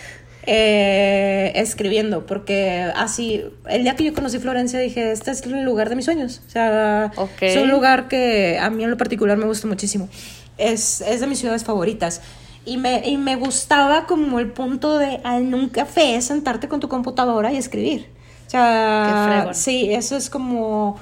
[0.49, 5.89] eh, escribiendo, porque así, el día que yo conocí Florencia dije, este es el lugar
[5.89, 6.41] de mis sueños.
[6.47, 10.09] O sea, es un lugar que a mí en lo particular me gusta muchísimo.
[10.57, 12.23] Es, es de mis ciudades favoritas.
[12.65, 16.89] Y me, y me gustaba como el punto de en un café sentarte con tu
[16.89, 18.16] computadora y escribir.
[18.47, 20.99] O sea, sí, eso es como...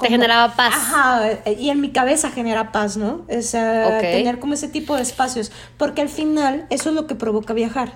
[0.00, 0.74] Te generaba paz.
[0.76, 1.22] Ajá,
[1.58, 3.22] y en mi cabeza genera paz, ¿no?
[3.28, 7.54] Es tener como ese tipo de espacios, porque al final eso es lo que provoca
[7.54, 7.94] viajar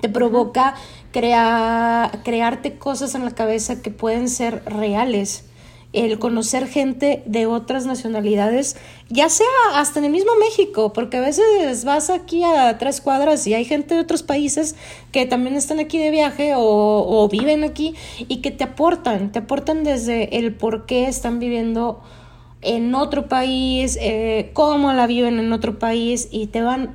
[0.00, 0.74] te provoca
[1.12, 5.44] crear, crearte cosas en la cabeza que pueden ser reales
[5.92, 8.76] el conocer gente de otras nacionalidades,
[9.08, 13.46] ya sea hasta en el mismo México, porque a veces vas aquí a tres cuadras
[13.46, 14.76] y hay gente de otros países
[15.10, 19.82] que también están aquí de viaje o, viven aquí y que te aportan, te aportan
[19.82, 22.00] desde el por qué están viviendo
[22.62, 26.94] en otro país, eh, cómo la viven en otro país y te van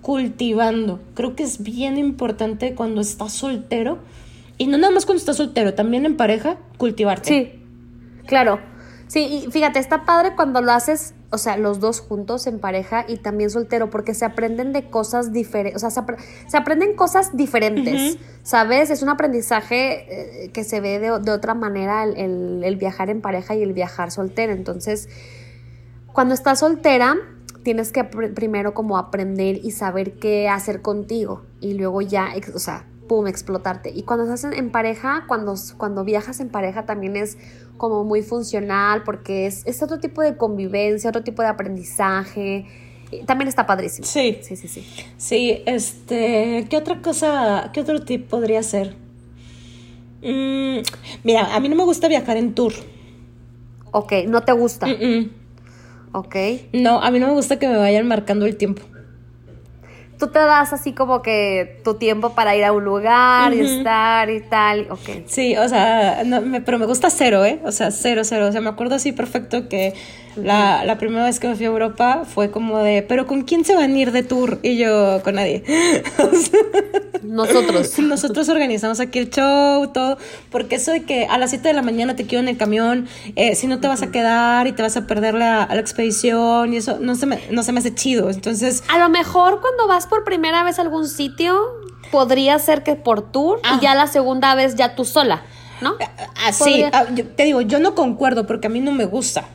[0.00, 1.00] cultivando.
[1.14, 3.98] Creo que es bien importante cuando estás soltero,
[4.58, 7.28] y no nada más cuando estás soltero, también en pareja, cultivarte.
[7.28, 7.61] Sí,
[8.26, 8.60] claro.
[9.12, 13.04] Sí, y fíjate, está padre cuando lo haces, o sea, los dos juntos en pareja
[13.06, 16.04] y también soltero, porque se aprenden de cosas diferentes, o sea,
[16.46, 18.88] se, aprenden cosas diferentes, ¿sabes?
[18.88, 23.54] Es un aprendizaje eh, que se ve de, otra manera el, el, viajar en pareja
[23.54, 24.54] y el viajar soltero.
[24.54, 25.10] Entonces,
[26.14, 27.16] cuando estás soltera,
[27.62, 32.86] tienes que primero como aprender y saber qué hacer contigo y luego ya, o sea,
[33.08, 33.90] pum, explotarte.
[33.90, 37.36] Y cuando estás en pareja, cuando, cuando viajas en pareja también es
[37.76, 42.66] como muy funcional porque es, es otro tipo de convivencia, otro tipo de aprendizaje.
[43.26, 44.06] También está padrísimo.
[44.06, 44.38] Sí.
[44.42, 44.86] Sí, sí, sí.
[45.16, 48.96] Sí, este, ¿qué otra cosa, qué otro tip podría ser?
[50.22, 50.78] Mm,
[51.24, 52.72] mira, a mí no me gusta viajar en tour.
[53.90, 54.86] Ok, ¿no te gusta?
[56.12, 56.36] Ok.
[56.72, 58.82] No, a mí no me gusta que me vayan marcando el tiempo.
[60.22, 64.30] Tú te das así como que tu tiempo para ir a un lugar y estar
[64.30, 65.24] y tal, ok.
[65.26, 67.58] Sí, o sea, no, pero me gusta cero, ¿eh?
[67.64, 68.46] O sea, cero, cero.
[68.46, 69.94] O sea, me acuerdo así perfecto que
[70.36, 73.64] la, la, primera vez que me fui a Europa fue como de, pero ¿con quién
[73.64, 74.58] se van a ir de tour?
[74.62, 75.62] Y yo, con nadie.
[77.22, 77.98] Nosotros.
[77.98, 80.18] Nosotros organizamos aquí el show, todo,
[80.50, 83.08] porque eso de que a las 7 de la mañana te quiero en el camión,
[83.36, 86.72] eh, si no te vas a quedar y te vas a perder la, la expedición
[86.72, 88.30] y eso no se, me, no se me hace chido.
[88.30, 88.82] Entonces...
[88.88, 91.58] A lo mejor cuando vas por primera vez a algún sitio,
[92.10, 93.78] podría ser que por tour y ah.
[93.80, 95.42] ya la segunda vez ya tú sola.
[95.80, 95.94] ¿No?
[96.46, 99.48] Así, ah, ah, te digo, yo no concuerdo porque a mí no me gusta.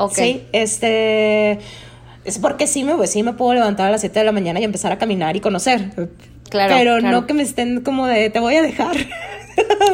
[0.00, 0.14] Ok.
[0.14, 1.58] Sí, este.
[2.24, 4.64] Es porque sí me, sí me puedo levantar a las 7 de la mañana y
[4.64, 6.08] empezar a caminar y conocer.
[6.48, 6.74] Claro.
[6.76, 8.96] Pero no que me estén como de te voy a dejar.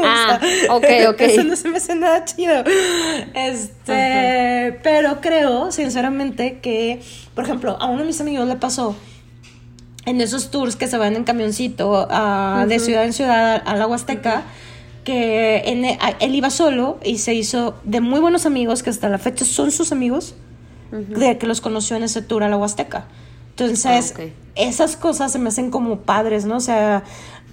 [0.04, 0.38] Ah,
[0.70, 1.20] ok, ok.
[1.22, 2.62] Eso no se me hace nada chido.
[3.34, 7.00] Este, pero creo, sinceramente, que,
[7.34, 8.94] por ejemplo, a uno de mis amigos le pasó
[10.04, 12.06] en esos tours que se van en camioncito
[12.68, 14.44] de ciudad en ciudad a, la Huasteca
[15.06, 19.18] que e, él iba solo y se hizo de muy buenos amigos que hasta la
[19.18, 20.34] fecha son sus amigos,
[20.90, 23.06] de que los conoció en ese tour a la Huasteca.
[23.50, 24.22] Entonces, ah,
[24.56, 26.56] esas cosas se me hacen como padres, ¿no?
[26.56, 27.04] O sea,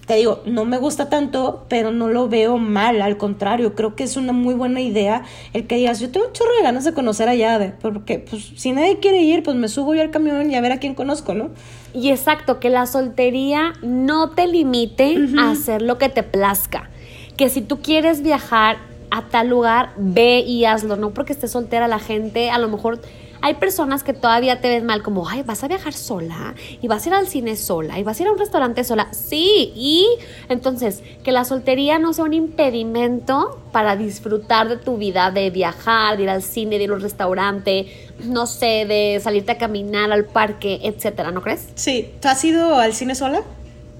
[0.07, 4.03] te digo, no me gusta tanto, pero no lo veo mal, al contrario, creo que
[4.03, 6.93] es una muy buena idea el que digas, yo tengo un chorro de ganas de
[6.93, 10.49] conocer allá, de, porque pues si nadie quiere ir, pues me subo yo al camión
[10.49, 11.51] y a ver a quién conozco, ¿no?
[11.93, 16.89] Y exacto, que la soltería no te limite a hacer lo que te plazca
[17.37, 18.77] que si tú quieres viajar
[19.11, 22.99] a tal lugar, ve y hazlo, no porque estés soltera la gente, a lo mejor
[23.45, 27.05] hay personas que todavía te ven mal como, ay, vas a viajar sola y vas
[27.05, 29.09] a ir al cine sola y vas a ir a un restaurante sola.
[29.11, 30.07] Sí, y
[30.47, 36.15] entonces que la soltería no sea un impedimento para disfrutar de tu vida, de viajar,
[36.15, 37.87] de ir al cine, de ir a un restaurante,
[38.23, 41.67] no sé, de salirte a caminar al parque, etcétera, ¿no crees?
[41.75, 43.41] Sí, ¿tú has ido al cine sola?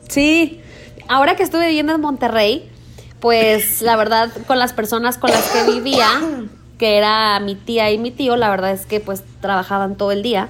[0.07, 0.61] Sí.
[1.09, 2.69] Ahora que estuve viviendo en Monterrey,
[3.23, 6.05] pues la verdad con las personas con las que vivía,
[6.77, 10.21] que era mi tía y mi tío, la verdad es que pues trabajaban todo el
[10.23, 10.49] día.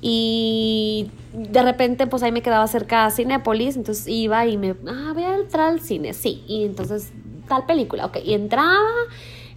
[0.00, 5.10] Y de repente pues ahí me quedaba cerca a Cinépolis, entonces iba y me, ah,
[5.12, 6.42] voy a entrar al cine, sí.
[6.46, 7.10] Y entonces
[7.48, 8.16] tal película, ok.
[8.24, 8.78] Y entraba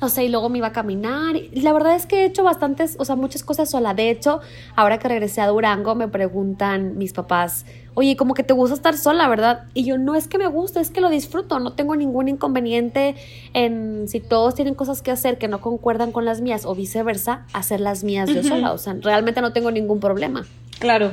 [0.01, 1.35] o sea, y luego me iba a caminar.
[1.35, 3.93] Y la verdad es que he hecho bastantes, o sea, muchas cosas sola.
[3.93, 4.41] De hecho,
[4.75, 8.97] ahora que regresé a Durango, me preguntan mis papás, oye, como que te gusta estar
[8.97, 9.65] sola, ¿verdad?
[9.73, 13.15] Y yo, no es que me guste, es que lo disfruto, no tengo ningún inconveniente
[13.53, 17.45] en si todos tienen cosas que hacer que no concuerdan con las mías o viceversa,
[17.53, 18.71] hacer las mías yo sola.
[18.71, 20.45] O sea, realmente no tengo ningún problema.
[20.79, 21.11] Claro.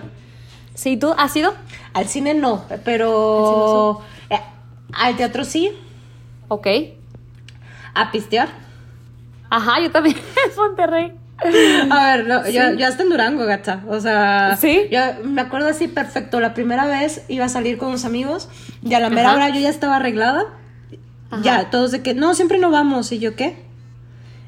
[0.75, 1.53] Sí, ¿tú has ido?
[1.93, 4.41] Al cine no, pero eh,
[4.93, 5.73] al teatro sí.
[6.47, 6.67] Ok.
[7.95, 8.49] A pistear.
[9.51, 10.17] Ajá, yo también
[10.49, 11.12] es Monterrey.
[11.90, 13.85] A ver, no, yo, yo, hasta en Durango, gata.
[13.88, 14.83] O sea, ¿Sí?
[14.90, 16.40] yo me acuerdo así perfecto.
[16.40, 18.48] La primera vez iba a salir con unos amigos
[18.83, 20.46] y a la mera hora yo ya estaba arreglada.
[21.42, 23.12] Ya, todos de que, no, siempre no vamos.
[23.12, 23.57] Y yo, ¿qué?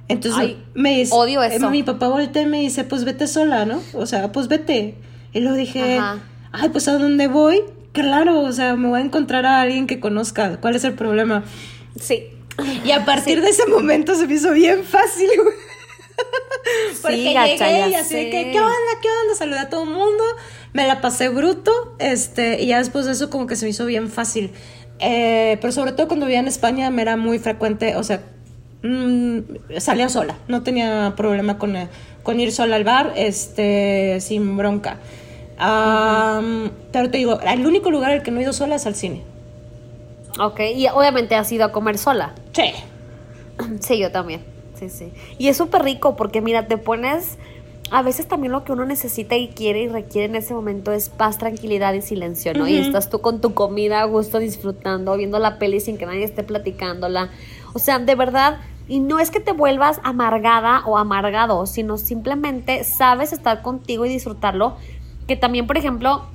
[0.09, 1.71] Entonces me dice, odio eh, eso.
[1.71, 3.81] mi papá voltea y me dice, pues vete sola, ¿no?
[3.95, 4.97] O sea, pues vete.
[5.33, 6.01] Y luego dije,
[6.51, 7.63] ay, pues a dónde voy,
[7.93, 10.57] claro, o sea, me voy a encontrar a alguien que conozca.
[10.61, 11.45] ¿Cuál es el problema?
[12.01, 12.25] Sí.
[12.85, 15.29] Y a partir de ese momento se me hizo bien fácil,
[17.03, 18.93] Porque sí, llegué y así que, ¿qué onda?
[19.03, 19.35] ¿Qué onda?
[19.37, 20.25] Saludé a todo el mundo,
[20.73, 23.87] me la pasé bruto, este, y ya después de eso como que se me hizo
[23.87, 24.53] bien fácil.
[24.99, 28.23] Eh, pero sobre todo cuando vivía en España me era muy frecuente, o sea,
[28.83, 29.39] mm,
[29.79, 31.89] salía sola, no tenía problema con, eh,
[32.23, 34.99] con ir sola al bar, este, sin bronca.
[35.59, 39.23] Pero te digo, el único lugar al que no he ido sola es al cine.
[40.39, 42.35] Ok, y obviamente has ido a comer sola.
[42.53, 42.73] Sí.
[43.81, 44.43] Sí, yo también.
[44.81, 45.13] Sí, sí.
[45.39, 47.39] Y es súper rico porque, mira, te pones.
[47.93, 51.09] A veces también lo que uno necesita y quiere y requiere en ese momento es
[51.09, 52.69] paz, tranquilidad y silencio, ¿no?
[52.69, 56.23] Y estás tú con tu comida a gusto disfrutando, viendo la peli sin que nadie
[56.23, 57.31] esté platicándola.
[57.73, 62.85] O sea, de verdad, y no es que te vuelvas amargada o amargado, sino simplemente
[62.85, 64.77] sabes estar contigo y disfrutarlo.
[65.27, 66.27] Que también, por ejemplo,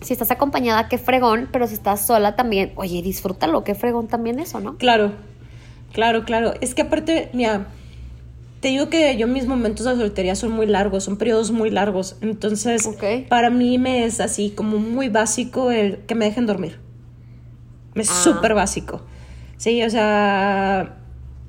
[0.00, 4.38] si estás acompañada, qué fregón, pero si estás sola también, oye, disfrútalo, qué fregón también
[4.38, 4.76] eso, ¿no?
[4.76, 5.12] Claro,
[5.92, 6.54] claro, claro.
[6.60, 7.66] Es que aparte, mira,
[8.62, 12.16] te digo que yo mis momentos de soltería son muy largos, son periodos muy largos.
[12.20, 12.88] Entonces,
[13.28, 16.78] para mí me es así como muy básico el que me dejen dormir.
[17.96, 18.14] Es Ah.
[18.22, 19.02] súper básico.
[19.56, 20.94] Sí, o sea,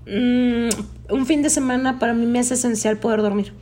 [0.07, 0.69] mm,
[1.13, 3.53] un fin de semana para mí me es esencial poder dormir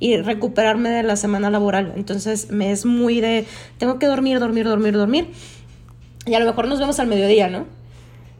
[0.00, 1.92] y recuperarme de la semana laboral.
[1.94, 3.44] Entonces, me es muy de,
[3.76, 5.28] tengo que dormir, dormir, dormir, dormir.
[6.24, 7.66] Y a lo mejor nos vemos al mediodía, ¿no?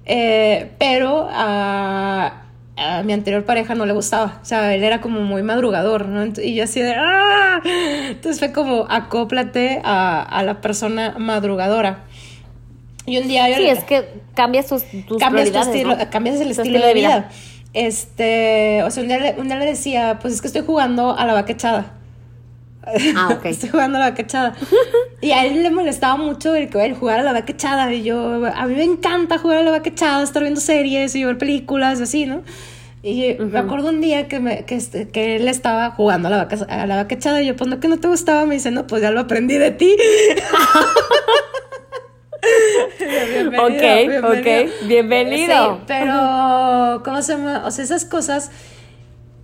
[0.06, 2.44] Eh, pero a,
[2.78, 4.38] a mi anterior pareja no le gustaba.
[4.42, 6.24] O sea, él era como muy madrugador, ¿no?
[6.42, 7.60] Y yo así de ¡ah!
[8.08, 12.04] Entonces fue como acóplate a, a la persona madrugadora.
[13.06, 16.10] Y un día yo Sí, le- es que cambias tus, tus cambias tu estilo, ¿no?
[16.10, 17.28] cambias el estilo, de vida.
[17.74, 21.16] Este, o sea, un día, le, un día le decía, pues es que estoy jugando
[21.16, 21.94] a la vaca echada.
[23.16, 23.44] Ah, ok.
[23.46, 24.54] Estoy jugando a la vaca echada.
[25.20, 27.92] y a él le molestaba mucho el, el jugar a la vaca echada.
[27.92, 31.24] Y yo, a mí me encanta jugar a la vaca echada, estar viendo series y
[31.24, 32.42] ver películas y así, ¿no?
[33.00, 36.36] Y me acuerdo un día que, me, que, este- que él estaba jugando a la,
[36.38, 38.44] vaca, a la vaca echada y yo, pues no, que no te gustaba.
[38.44, 39.94] Me dice, no, pues ya lo aprendí de ti.
[42.98, 44.28] Bienvenido, Ok, bienvenido.
[44.28, 45.74] ok, bienvenido.
[45.76, 47.62] Sí, pero, ¿cómo se llama?
[47.66, 48.50] O sea, esas cosas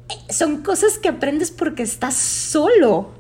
[0.08, 3.10] eh, son cosas que aprendes porque estás solo.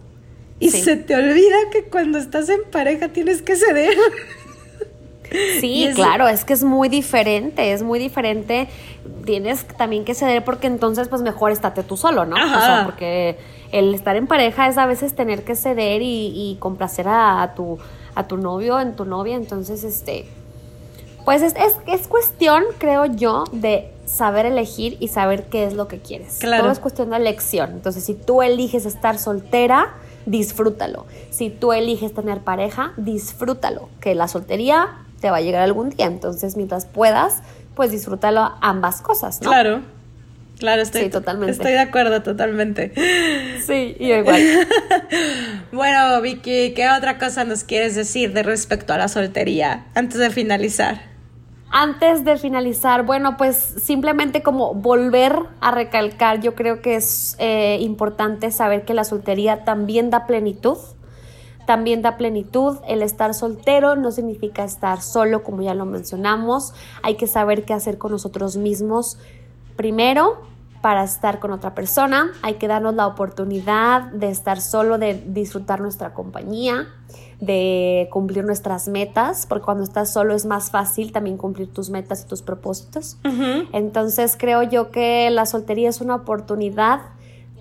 [0.60, 0.82] Y Sí.
[0.82, 3.96] se te olvida que cuando estás en pareja tienes que ceder.
[5.60, 8.68] Sí, es- claro, es que es muy diferente, es muy diferente.
[9.24, 12.36] Tienes también que ceder porque entonces pues mejor estate tú solo, ¿no?
[12.36, 12.60] O Ajá.
[12.60, 13.36] sea, porque
[13.72, 17.54] el estar en pareja es a veces tener que ceder y, y complacer a, a
[17.54, 17.78] tu,
[18.14, 20.26] a tu novio, en tu novia, entonces este...
[21.24, 25.88] Pues es, es, es cuestión, creo yo, de saber elegir y saber qué es lo
[25.88, 26.36] que quieres.
[26.38, 26.64] Claro.
[26.64, 27.70] Todo es cuestión de elección.
[27.72, 29.94] Entonces, si tú eliges estar soltera,
[30.26, 31.06] disfrútalo.
[31.30, 33.88] Si tú eliges tener pareja, disfrútalo.
[34.00, 34.88] Que la soltería
[35.20, 36.06] te va a llegar algún día.
[36.06, 37.42] Entonces, mientras puedas,
[37.74, 39.50] pues disfrútalo ambas cosas, ¿no?
[39.50, 39.80] Claro.
[40.58, 41.50] Claro, estoy, Sí, totalmente.
[41.52, 42.92] estoy de acuerdo, totalmente.
[43.66, 44.40] Sí, y igual.
[45.72, 50.30] Bueno, Vicky, ¿qué otra cosa nos quieres decir de respecto a la soltería antes de
[50.30, 51.00] finalizar?
[51.76, 57.78] Antes de finalizar, bueno, pues simplemente como volver a recalcar, yo creo que es eh,
[57.80, 60.78] importante saber que la soltería también da plenitud,
[61.66, 62.78] también da plenitud.
[62.86, 66.74] El estar soltero no significa estar solo, como ya lo mencionamos.
[67.02, 69.18] Hay que saber qué hacer con nosotros mismos
[69.74, 70.42] primero
[70.80, 72.30] para estar con otra persona.
[72.42, 76.86] Hay que darnos la oportunidad de estar solo, de disfrutar nuestra compañía,
[77.40, 82.22] de cumplir nuestras metas, porque cuando estás solo es más fácil también cumplir tus metas
[82.22, 83.18] y tus propósitos.
[83.72, 87.00] Entonces creo yo que la soltería es una oportunidad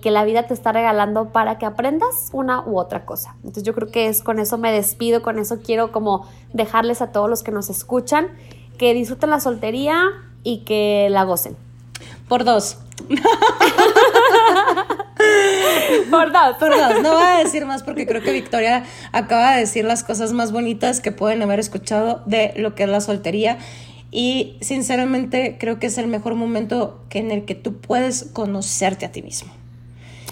[0.00, 3.36] que la vida te está regalando para que aprendas una u otra cosa.
[3.36, 7.10] Entonces yo creo que es con eso me despido, con eso quiero como dejarles a
[7.10, 8.28] todos los que nos escuchan
[8.76, 10.02] que disfruten la soltería
[10.42, 11.56] y que la gocen.
[12.28, 12.78] Por dos.
[16.10, 16.56] Por dos.
[16.58, 17.02] Por dos.
[17.02, 20.52] No voy a decir más porque creo que Victoria acaba de decir las cosas más
[20.52, 23.58] bonitas que pueden haber escuchado de lo que es la soltería.
[24.10, 29.06] Y sinceramente creo que es el mejor momento que en el que tú puedes conocerte
[29.06, 29.52] a ti mismo.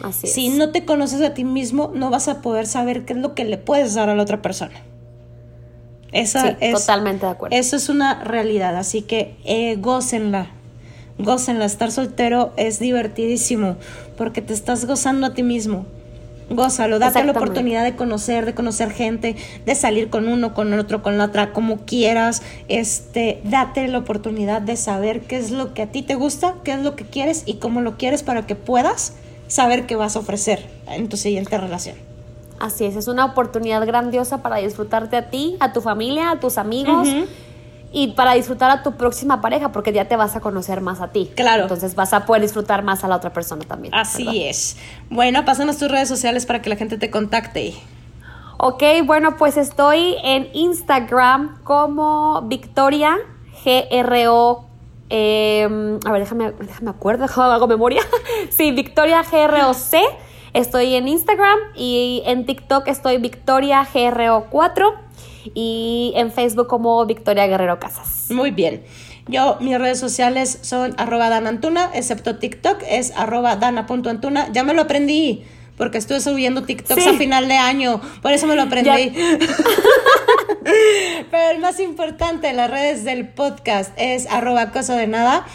[0.02, 0.32] Así es.
[0.32, 3.34] Si no te conoces a ti mismo, no vas a poder saber qué es lo
[3.34, 4.82] que le puedes dar a la otra persona.
[6.12, 7.56] Esa Sí, es, totalmente de acuerdo.
[7.56, 10.50] Eso es una realidad, así que eh, gócenla.
[11.18, 11.64] Gócenla.
[11.64, 13.76] Estar soltero es divertidísimo
[14.16, 15.86] porque te estás gozando a ti mismo.
[16.50, 21.02] Gózalo, date la oportunidad de conocer, de conocer gente, de salir con uno, con otro,
[21.02, 22.42] con la otra, como quieras.
[22.68, 26.72] Este, date la oportunidad de saber qué es lo que a ti te gusta, qué
[26.72, 29.14] es lo que quieres y cómo lo quieres para que puedas
[29.48, 31.96] saber qué vas a ofrecer en tu siguiente relación.
[32.58, 36.58] Así es, es una oportunidad grandiosa para disfrutarte a ti, a tu familia, a tus
[36.58, 37.08] amigos.
[37.92, 41.08] Y para disfrutar a tu próxima pareja porque ya te vas a conocer más a
[41.08, 41.30] ti.
[41.34, 41.62] Claro.
[41.62, 43.94] Entonces vas a poder disfrutar más a la otra persona también.
[43.94, 44.40] Así ¿verdad?
[44.48, 44.76] es.
[45.10, 47.74] Bueno, pásanos tus redes sociales para que la gente te contacte.
[48.58, 53.16] Ok, bueno, pues estoy en Instagram como Victoria,
[53.64, 54.72] G-R-O
[55.14, 58.00] Em, a ver, déjame, déjame acuerdo, hago memoria.
[58.48, 59.76] sí, Victoria GROC.
[60.54, 64.94] Estoy en Instagram y en TikTok estoy Victoria GRO 4
[65.54, 68.26] y en Facebook como Victoria Guerrero Casas.
[68.30, 68.82] Muy bien.
[69.28, 74.52] Yo, mis redes sociales son arroba danantuna, excepto TikTok, es arroba dana.antuna.
[74.52, 75.42] Ya me lo aprendí,
[75.78, 78.90] porque estuve subiendo TikToks a final de año, por eso me lo aprendí.
[81.30, 85.46] Pero el más importante las redes del podcast es arroba cosa de nada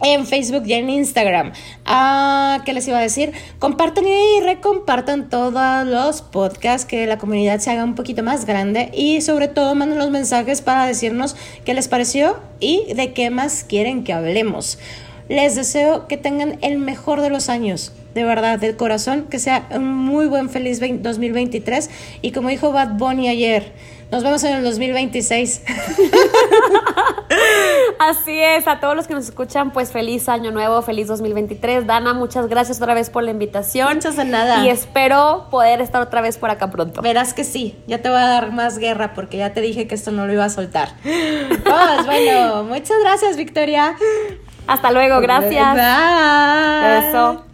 [0.00, 1.52] en Facebook y en Instagram.
[1.84, 3.32] Ah, ¿Qué les iba a decir?
[3.58, 8.90] Compartan y recompartan todos los podcasts, que la comunidad se haga un poquito más grande
[8.94, 13.64] y sobre todo manden los mensajes para decirnos qué les pareció y de qué más
[13.64, 14.78] quieren que hablemos.
[15.28, 19.68] Les deseo que tengan el mejor de los años, de verdad, del corazón, que sea
[19.70, 21.90] un muy buen feliz 2023
[22.22, 23.72] y como dijo Bad Bunny ayer,
[24.12, 25.62] nos vemos en el 2026.
[27.98, 31.86] Así es, a todos los que nos escuchan, pues feliz año nuevo, feliz 2023.
[31.86, 33.94] Dana, muchas gracias otra vez por la invitación.
[33.94, 34.66] Muchas de nada.
[34.66, 37.00] Y espero poder estar otra vez por acá pronto.
[37.00, 39.94] Verás que sí, ya te voy a dar más guerra porque ya te dije que
[39.94, 40.90] esto no lo iba a soltar.
[41.02, 41.62] Pues
[42.06, 43.96] bueno, muchas gracias, Victoria.
[44.66, 45.74] Hasta luego, gracias.
[45.74, 47.08] Bye.
[47.08, 47.51] Eso.